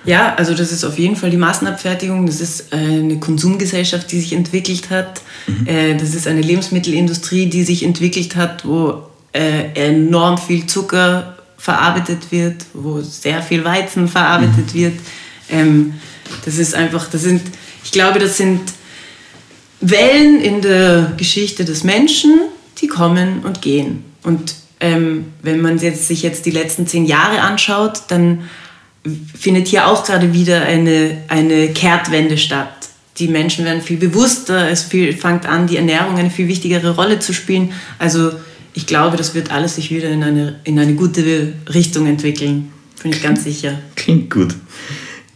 [0.07, 2.27] ja, also das ist auf jeden Fall die Massenabfertigung.
[2.27, 5.21] Das ist äh, eine Konsumgesellschaft, die sich entwickelt hat.
[5.67, 12.31] Äh, Das ist eine Lebensmittelindustrie, die sich entwickelt hat, wo äh, enorm viel Zucker verarbeitet
[12.31, 14.95] wird, wo sehr viel Weizen verarbeitet wird.
[15.51, 15.95] Ähm,
[16.45, 17.43] Das ist einfach, das sind,
[17.85, 18.61] ich glaube, das sind
[19.81, 22.41] Wellen in der Geschichte des Menschen,
[22.81, 24.05] die kommen und gehen.
[24.23, 28.43] Und ähm, wenn man jetzt, sich jetzt die letzten zehn Jahre anschaut, dann
[29.39, 32.80] findet hier auch gerade wieder eine, eine Kehrtwende statt.
[33.21, 37.19] Die Menschen werden viel bewusster, es viel, fängt an, die Ernährung eine viel wichtigere Rolle
[37.19, 37.73] zu spielen.
[37.99, 38.33] Also
[38.73, 42.73] ich glaube, das wird alles sich wieder in eine, in eine gute Richtung entwickeln.
[43.03, 43.79] Bin ich ganz sicher.
[43.95, 44.55] Klingt gut.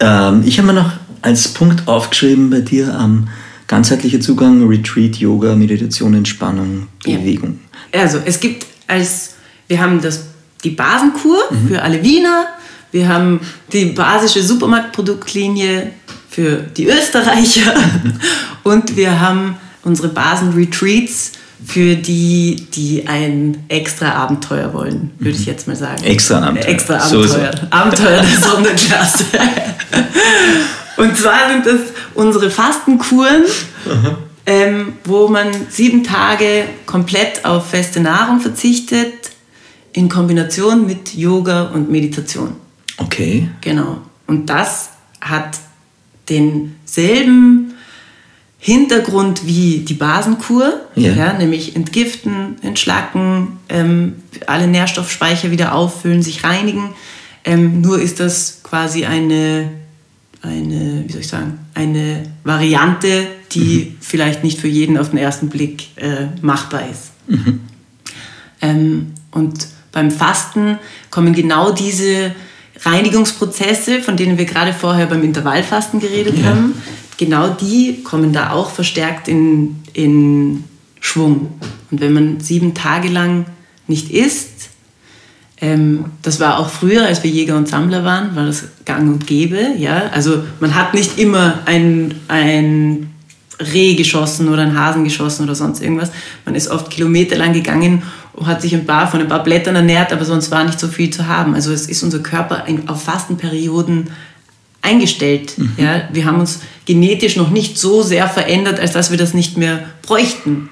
[0.01, 3.28] Ähm, ich habe mir noch als Punkt aufgeschrieben bei dir ähm,
[3.66, 7.18] ganzheitlicher Zugang, Retreat, Yoga, Meditation, Entspannung, Ja.
[7.18, 7.61] Bewegung.
[7.93, 9.35] Also, es gibt als,
[9.68, 10.24] wir haben das,
[10.62, 12.47] die Basenkur für alle Wiener,
[12.93, 13.41] wir haben
[13.72, 15.91] die basische Supermarktproduktlinie
[16.35, 17.74] für die Österreicher
[18.64, 21.32] und wir haben unsere Basen-Retreats
[21.64, 26.03] für die, die ein extra Abenteuer wollen, würde ich jetzt mal sagen.
[26.03, 26.68] Extra Abenteuer.
[26.68, 27.53] Extra So Abenteuer.
[27.70, 29.24] Abenteuer der Sonderklasse.
[30.97, 31.80] Und zwar sind das
[32.14, 33.45] unsere Fastenkuren,
[34.47, 39.30] ähm, wo man sieben Tage komplett auf feste Nahrung verzichtet,
[39.93, 42.57] in Kombination mit Yoga und Meditation.
[42.97, 43.49] Okay.
[43.61, 43.99] Genau.
[44.26, 45.59] Und das hat
[46.29, 47.75] denselben
[48.59, 51.35] Hintergrund wie die Basenkur, Ja.
[51.35, 54.14] nämlich entgiften, entschlacken, ähm,
[54.47, 56.91] alle Nährstoffspeicher wieder auffüllen, sich reinigen.
[57.45, 59.70] Ähm, nur ist das quasi eine,
[60.41, 65.51] eine, wie soll ich sagen, eine Variante, die vielleicht nicht für jeden auf den ersten
[65.51, 67.11] Blick äh, machbar ist.
[68.62, 70.79] Ähm, und beim Fasten
[71.11, 72.35] kommen genau diese
[72.85, 76.47] Reinigungsprozesse, von denen wir gerade vorher beim Intervallfasten geredet Ja.
[76.51, 76.74] haben,
[77.16, 80.64] genau die kommen da auch verstärkt in, in
[81.01, 81.53] Schwung.
[81.91, 83.47] Und wenn man sieben Tage lang
[83.87, 84.70] nicht isst,
[85.61, 89.26] ähm, das war auch früher, als wir Jäger und Sammler waren, war das gang und
[89.26, 89.74] gäbe.
[89.78, 90.11] Ja?
[90.12, 93.11] Also man hat nicht immer ein, ein
[93.61, 96.11] Reh geschossen oder einen Hasen geschossen oder sonst irgendwas.
[96.45, 98.03] Man ist oft kilometerlang gegangen
[98.43, 101.11] hat sich ein paar, von ein paar Blättern ernährt, aber sonst war nicht so viel
[101.11, 101.55] zu haben.
[101.55, 104.11] Also es ist unser Körper auf Fastenperioden
[104.82, 105.55] eingestellt.
[105.76, 106.09] Ja?
[106.12, 109.85] Wir haben uns genetisch noch nicht so sehr verändert, als dass wir das nicht mehr
[110.03, 110.68] bräuchten.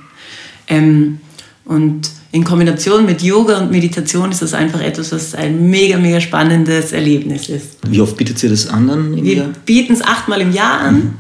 [0.69, 1.21] Ähm,
[1.65, 6.21] und in Kombination mit Yoga und Meditation ist das einfach etwas, was ein mega, mega
[6.21, 7.79] spannendes Erlebnis ist.
[7.87, 11.19] Wie oft bietet ihr das an dann im Wir bieten es achtmal im Jahr an.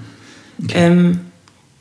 [0.72, 1.20] Ähm,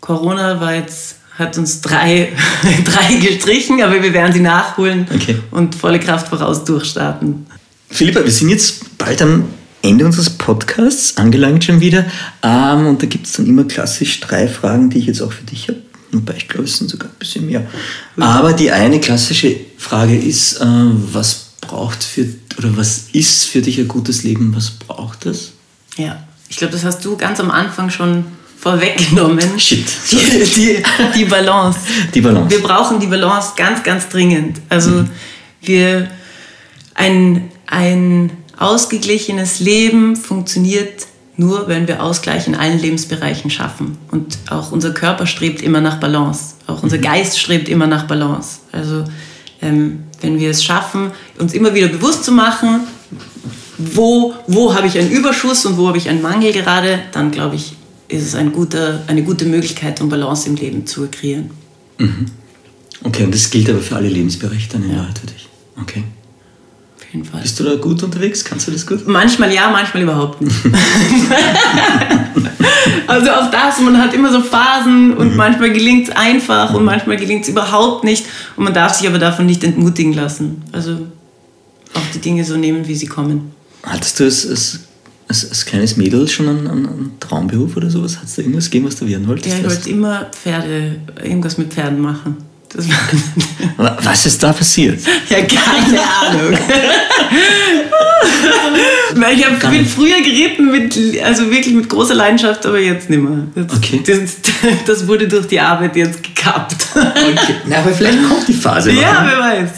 [0.01, 2.33] Corona war jetzt, hat uns drei,
[2.85, 5.37] drei gestrichen, aber wir werden sie nachholen Okay.
[5.51, 7.45] und volle Kraft voraus durchstarten.
[7.89, 9.45] Philippa, wir sind jetzt bald am
[9.81, 12.05] Ende unseres Podcasts angelangt schon wieder.
[12.43, 15.43] Ähm, und da gibt es dann immer klassisch drei Fragen, die ich jetzt auch für
[15.43, 15.79] dich habe.
[16.11, 17.65] Wobei ich glaube, es sind sogar ein bisschen mehr.
[18.19, 22.27] Aber die eine klassische Frage ist, äh, was braucht für
[22.57, 24.53] oder was ist für dich ein gutes Leben?
[24.55, 25.53] Was braucht es?
[25.97, 28.25] Ja, ich glaube, das hast du ganz am Anfang schon
[28.61, 29.59] vorweggenommen.
[29.59, 29.85] Shit.
[30.11, 30.83] Die, die,
[31.15, 31.79] die Balance.
[32.13, 32.51] Die Balance.
[32.51, 34.61] Wir brauchen die Balance ganz, ganz dringend.
[34.69, 35.05] Also
[35.61, 36.07] wir
[36.93, 41.07] ein, ein ausgeglichenes Leben funktioniert
[41.37, 43.97] nur, wenn wir Ausgleich in allen Lebensbereichen schaffen.
[44.11, 46.53] Und auch unser Körper strebt immer nach Balance.
[46.67, 48.59] Auch unser Geist strebt immer nach Balance.
[48.71, 49.05] Also
[49.63, 52.81] ähm, wenn wir es schaffen, uns immer wieder bewusst zu machen,
[53.79, 57.55] wo, wo habe ich einen Überschuss und wo habe ich einen Mangel gerade, dann glaube
[57.55, 57.73] ich,
[58.11, 61.51] ist es ein guter, eine gute Möglichkeit, um Balance im Leben zu kreieren.
[63.03, 65.47] Okay, und das gilt aber für alle Lebensbereiche dann in Wahrheit für dich.
[65.81, 66.03] Okay.
[66.97, 67.41] Auf jeden Fall.
[67.41, 68.45] Bist du da gut unterwegs?
[68.45, 69.07] Kannst du das gut?
[69.07, 70.55] Manchmal ja, manchmal überhaupt nicht.
[73.07, 77.17] also auch das, man hat immer so Phasen und manchmal gelingt es einfach und manchmal
[77.17, 80.63] gelingt es überhaupt nicht und man darf sich aber davon nicht entmutigen lassen.
[80.71, 81.07] Also
[81.93, 83.51] auch die Dinge so nehmen, wie sie kommen.
[83.83, 84.79] Hattest du als, als,
[85.31, 88.17] als, als kleines Mädel schon einen, einen, Traumberuf oder sowas?
[88.17, 89.57] Hat es da irgendwas gegeben, was du werden wolltest?
[89.57, 92.37] Ja, ich wollte immer Pferde, irgendwas mit Pferden machen.
[93.77, 95.01] Was ist da passiert?
[95.29, 96.57] ja, keine Ahnung.
[99.33, 103.43] Ich hab, bin früher geritten, mit, also wirklich mit großer Leidenschaft, aber jetzt nicht mehr.
[103.55, 104.01] Das, Okay.
[104.05, 104.37] das,
[104.85, 106.75] das wurde durch die Arbeit jetzt gekappt.
[106.95, 107.55] Okay.
[107.67, 109.01] Na, aber vielleicht kommt die Phase noch.
[109.01, 109.69] ja, wer weiß.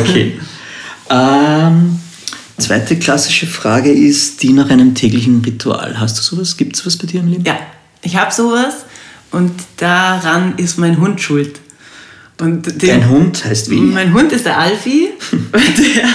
[0.00, 0.40] Okay.
[1.10, 1.99] ähm,
[2.60, 5.98] zweite klassische Frage ist die nach einem täglichen Ritual.
[5.98, 6.56] Hast du sowas?
[6.56, 7.44] Gibt es was bei dir im Leben?
[7.44, 7.58] Ja,
[8.02, 8.84] ich habe sowas
[9.30, 11.60] und daran ist mein Hund schuld.
[12.40, 13.80] Und Dein Hund heißt wie?
[13.80, 15.10] Mein Hund ist der Alfie.
[15.32, 16.08] Und der,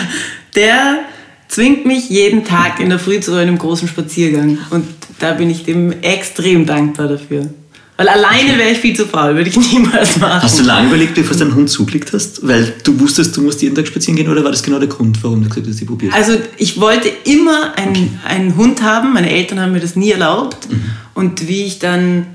[0.56, 1.00] der
[1.48, 4.58] zwingt mich jeden Tag in der Früh zu einem großen Spaziergang.
[4.72, 4.88] Und
[5.20, 7.50] da bin ich dem extrem dankbar dafür.
[7.98, 10.44] Weil alleine wäre ich viel zu faul, würde ich niemals machen.
[10.44, 12.46] Hast du lange überlegt, bevor du deinen Hund zugelegt hast?
[12.46, 15.24] Weil du wusstest, du musst jeden Tag spazieren gehen oder war das genau der Grund,
[15.24, 19.14] warum du gesagt hast, ich probiere Also ich wollte immer einen, einen Hund haben.
[19.14, 20.70] Meine Eltern haben mir das nie erlaubt.
[20.70, 20.84] Mhm.
[21.14, 22.28] Und wie ich dann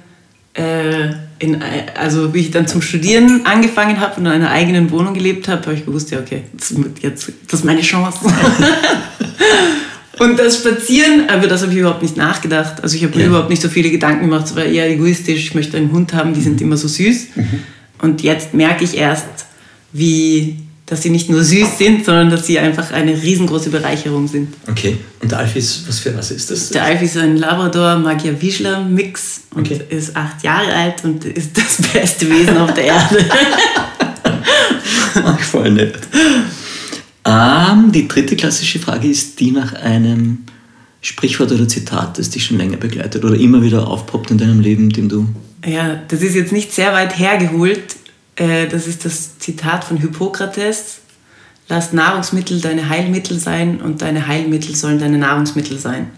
[0.55, 1.63] äh, in,
[1.95, 5.63] also wie ich dann zum Studieren angefangen habe und in einer eigenen Wohnung gelebt habe,
[5.63, 8.21] habe ich gewusst, ja okay, das, jetzt, das ist meine Chance.
[10.21, 12.83] und das Spazieren, aber das habe ich überhaupt nicht nachgedacht.
[12.83, 13.29] Also ich habe mir Ja.
[13.31, 14.47] überhaupt nicht so viele Gedanken gemacht.
[14.47, 15.39] Es war eher egoistisch.
[15.41, 16.45] Ich möchte einen Hund haben, die Mhm.
[16.45, 17.27] sind immer so süß.
[18.03, 19.27] Und jetzt merke ich erst,
[19.93, 20.57] wie
[20.87, 24.53] dass sie nicht nur süß sind, sondern dass sie einfach eine riesengroße Bereicherung sind.
[24.69, 24.97] Okay.
[25.23, 26.71] Und der Alfie ist, was für was ist das?
[26.71, 29.81] Der Alfie ist ein Labrador Magyar Wischler Mix und Okay.
[29.89, 33.25] ist acht Jahre alt und ist das beste Wesen auf der Erde.
[35.25, 35.95] Ach, voll nett.
[37.31, 40.39] Ähm, die dritte klassische Frage ist die nach einem
[41.01, 44.91] Sprichwort oder Zitat, das dich schon länger begleitet oder immer wieder aufpoppt in deinem Leben,
[44.91, 45.29] dem du.
[45.65, 47.97] Ja, das ist jetzt nicht sehr weit hergeholt.
[48.35, 51.01] Äh, Das ist das Zitat von Hippokrates.
[51.69, 56.09] Lass Nahrungsmittel deine Heilmittel sein und deine Heilmittel sollen deine Nahrungsmittel sein.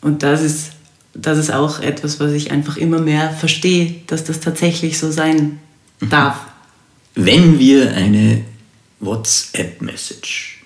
[0.00, 0.72] Und das ist,
[1.14, 5.60] das ist auch etwas, was ich einfach immer mehr verstehe, dass das tatsächlich so sein
[6.00, 6.40] darf.
[7.14, 8.42] Wenn wir eine
[9.00, 10.62] WhatsApp-Message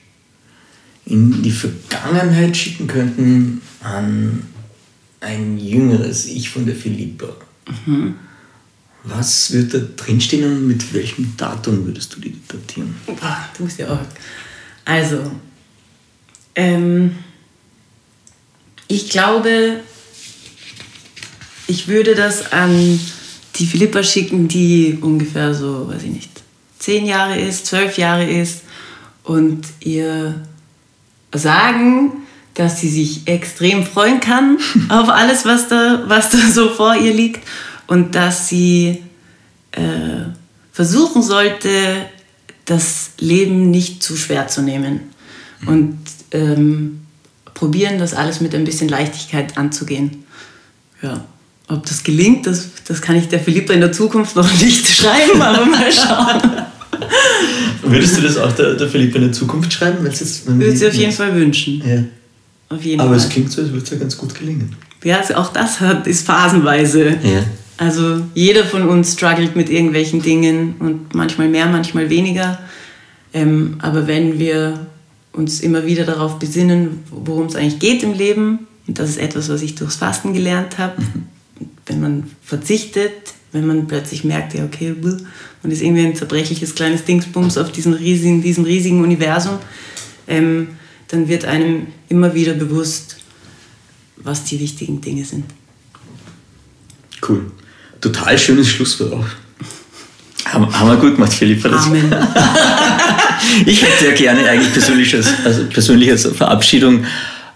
[1.06, 4.42] in die Vergangenheit schicken könnten an
[5.20, 7.34] ein jüngeres Ich von der Philippa,
[9.04, 12.94] was würde da drinstehen und mit welchem Datum würdest du die datieren?
[13.06, 14.00] Boah, du musst ja auch.
[14.84, 15.30] Also,
[16.54, 17.16] ähm,
[18.88, 19.80] ich glaube,
[21.66, 23.00] ich würde das an
[23.56, 26.33] die Philippa schicken, die ungefähr so, weiß ich nicht,
[26.84, 28.60] zehn Jahre ist, zwölf Jahre ist
[29.22, 30.42] und ihr
[31.32, 32.12] sagen,
[32.52, 34.58] dass sie sich extrem freuen kann
[34.90, 37.42] auf alles, was da, was da so vor ihr liegt
[37.86, 39.02] und dass sie
[39.72, 40.26] äh,
[40.72, 41.68] versuchen sollte,
[42.66, 45.00] das Leben nicht zu schwer zu nehmen
[45.66, 45.98] und
[46.32, 47.00] ähm,
[47.54, 50.24] probieren, das alles mit ein bisschen Leichtigkeit anzugehen.
[51.00, 51.24] Ja.
[51.66, 55.40] Ob das gelingt, das, das kann ich der Philippa in der Zukunft noch nicht schreiben,
[55.40, 56.42] aber mal schauen.
[57.86, 60.02] Würdest du das auch der, der Philippa in der Zukunft schreiben?
[60.02, 61.82] Würde sie auf jeden Fall wünschen.
[61.86, 62.04] Ja.
[62.74, 63.18] Auf jeden Aber Fall.
[63.18, 64.74] es klingt so, als würde es ja ganz gut gelingen.
[65.04, 67.08] Ja, also auch das hat, ist phasenweise.
[67.22, 67.44] Ja.
[67.76, 72.58] Also jeder von uns struggelt mit irgendwelchen Dingen und manchmal mehr, manchmal weniger.
[73.32, 74.86] Ähm, aber wenn wir
[75.32, 79.48] uns immer wieder darauf besinnen, worum es eigentlich geht im Leben, und das ist etwas,
[79.48, 80.94] was ich durchs Fasten gelernt habe,
[81.86, 83.12] wenn man verzichtet,
[83.54, 84.94] wenn man plötzlich merkt, ja okay,
[85.62, 89.58] man ist irgendwie ein zerbrechliches kleines Dingsbums auf diesem riesigen, diesem riesigen Universum,
[90.26, 90.68] ähm,
[91.08, 93.18] dann wird einem immer wieder bewusst,
[94.16, 95.44] was die wichtigen Dinge sind.
[97.26, 97.52] Cool.
[98.00, 99.26] Total schönes Schlusswort auch.
[100.46, 101.68] Haben, haben wir gut gemacht, Philippa.
[101.68, 102.10] Das, Amen.
[103.66, 107.04] Ich hätte ja gerne eigentlich persönlich als, also persönlich als Verabschiedung,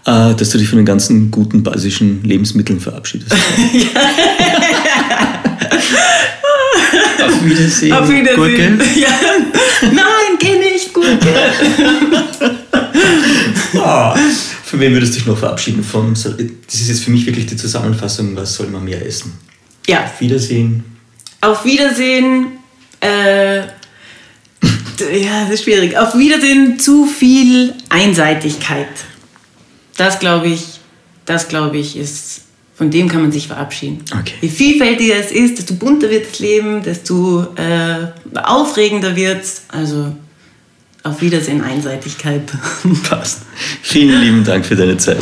[0.05, 3.31] äh, dass du dich von den ganzen guten basischen Lebensmitteln verabschiedest.
[7.25, 7.93] Auf Wiedersehen.
[7.93, 8.77] Auf Wiedersehen.
[8.77, 8.89] Gurke.
[8.99, 9.09] Ja.
[9.81, 11.17] Nein, geh nicht, Gurke.
[13.75, 14.15] Ah,
[14.65, 15.83] von wem würdest du dich noch verabschieden?
[15.83, 19.33] Von, das ist jetzt für mich wirklich die Zusammenfassung, was soll man mehr essen?
[19.87, 20.83] Ja, Auf Wiedersehen.
[21.41, 22.47] auf Wiedersehen.
[22.99, 25.95] Äh, ja, das ist schwierig.
[25.97, 28.87] Auf Wiedersehen zu viel Einseitigkeit.
[29.97, 30.63] Das glaube ich,
[31.25, 32.41] das glaube ich ist,
[32.79, 34.05] von dem kann man sich verabschieden.
[34.09, 34.35] Okay.
[34.39, 38.07] Je vielfältiger es ist, desto bunter wird das Leben, desto äh,
[38.41, 39.63] aufregender wird es.
[39.67, 40.15] Also
[41.03, 42.43] auf Wiedersehen Einseitigkeit.
[43.09, 43.41] Passt.
[43.81, 45.21] Vielen lieben Dank für deine Zeit.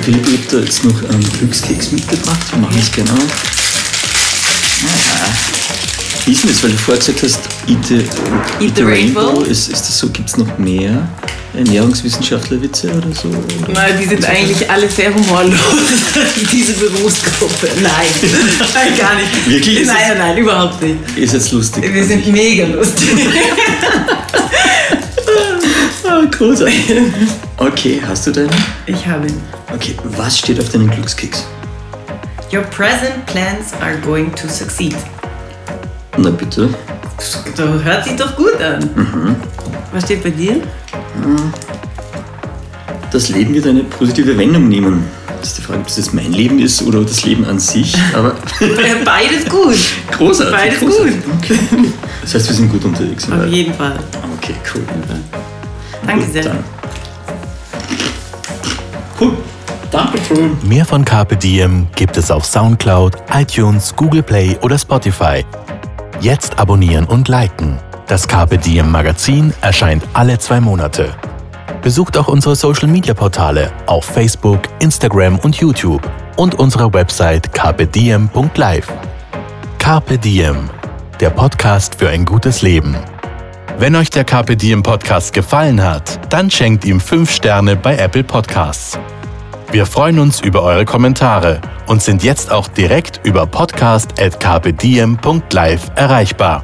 [0.00, 2.40] Philipp, ich habe da jetzt noch einen Glückskeks mitgebracht.
[2.50, 3.14] Wir machen es genau.
[4.82, 5.32] Ah.
[6.24, 7.38] Wie ist denn das, weil du vorher gesagt hast,
[7.68, 9.42] Eat the, Eat the Rainbow?
[9.42, 11.08] Ist, ist das so, gibt es noch mehr
[11.54, 13.28] Ernährungswissenschaftlerwitze oder so?
[13.28, 13.72] Oder?
[13.72, 15.58] Nein, die sind eigentlich alle sehr humorlos,
[16.52, 17.68] diese Berufsgruppe.
[17.82, 17.92] Nein,
[18.74, 19.46] nein, gar nicht.
[19.46, 19.86] Wirklich?
[19.86, 20.96] Nein, nein, nein, überhaupt nicht.
[21.16, 21.92] Ist jetzt lustig.
[21.92, 23.08] Wir sind mega lustig.
[26.04, 26.90] Ah, großartig.
[27.56, 28.50] Okay, hast du deinen?
[28.86, 29.40] Ich habe ihn.
[29.72, 31.46] Okay, was steht auf deinem Glückskeks?
[32.52, 34.94] Your present plans are going to succeed.
[36.18, 36.68] Na bitte.
[37.22, 39.36] Das hört sich doch gut an.
[39.92, 40.60] Was steht bei dir?
[43.12, 45.04] Das Leben wird eine positive Wendung nehmen.
[45.38, 47.94] Das ist die Frage, ob das jetzt mein Leben ist oder das Leben an sich.
[48.14, 48.30] Aber
[49.04, 49.76] Beides gut.
[50.10, 50.54] großartig.
[50.56, 51.14] Beides großartig.
[51.38, 51.58] Okay.
[52.22, 53.30] Das heißt, wir sind gut unterwegs.
[53.30, 53.98] Auf jeden Fall.
[54.38, 54.82] Okay, cool.
[56.06, 56.42] Danke Gut, sehr.
[56.44, 56.58] dann.
[59.20, 59.32] Cool.
[59.90, 60.56] Dankeschön.
[60.62, 65.44] Mehr von Carpe Diem gibt es auf Soundcloud, iTunes, Google Play oder Spotify.
[66.22, 67.80] Jetzt abonnieren und liken.
[68.06, 71.16] Das Carpe Diem Magazin erscheint alle zwei Monate.
[71.82, 78.86] Besucht auch unsere Social Media Portale auf Facebook, Instagram und YouTube und unsere Website carpediem.live.
[79.80, 80.70] Carpe Diem,
[81.18, 82.96] der Podcast für ein gutes Leben.
[83.78, 88.22] Wenn euch der Carpe Diem Podcast gefallen hat, dann schenkt ihm 5 Sterne bei Apple
[88.22, 88.96] Podcasts.
[89.72, 96.62] Wir freuen uns über eure Kommentare und sind jetzt auch direkt über podcast.kpdm.live erreichbar.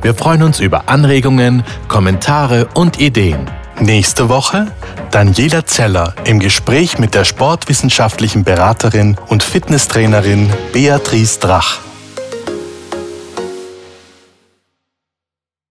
[0.00, 3.50] Wir freuen uns über Anregungen, Kommentare und Ideen.
[3.78, 4.68] Nächste Woche
[5.10, 11.85] Daniela Zeller im Gespräch mit der sportwissenschaftlichen Beraterin und Fitnesstrainerin Beatrice Drach.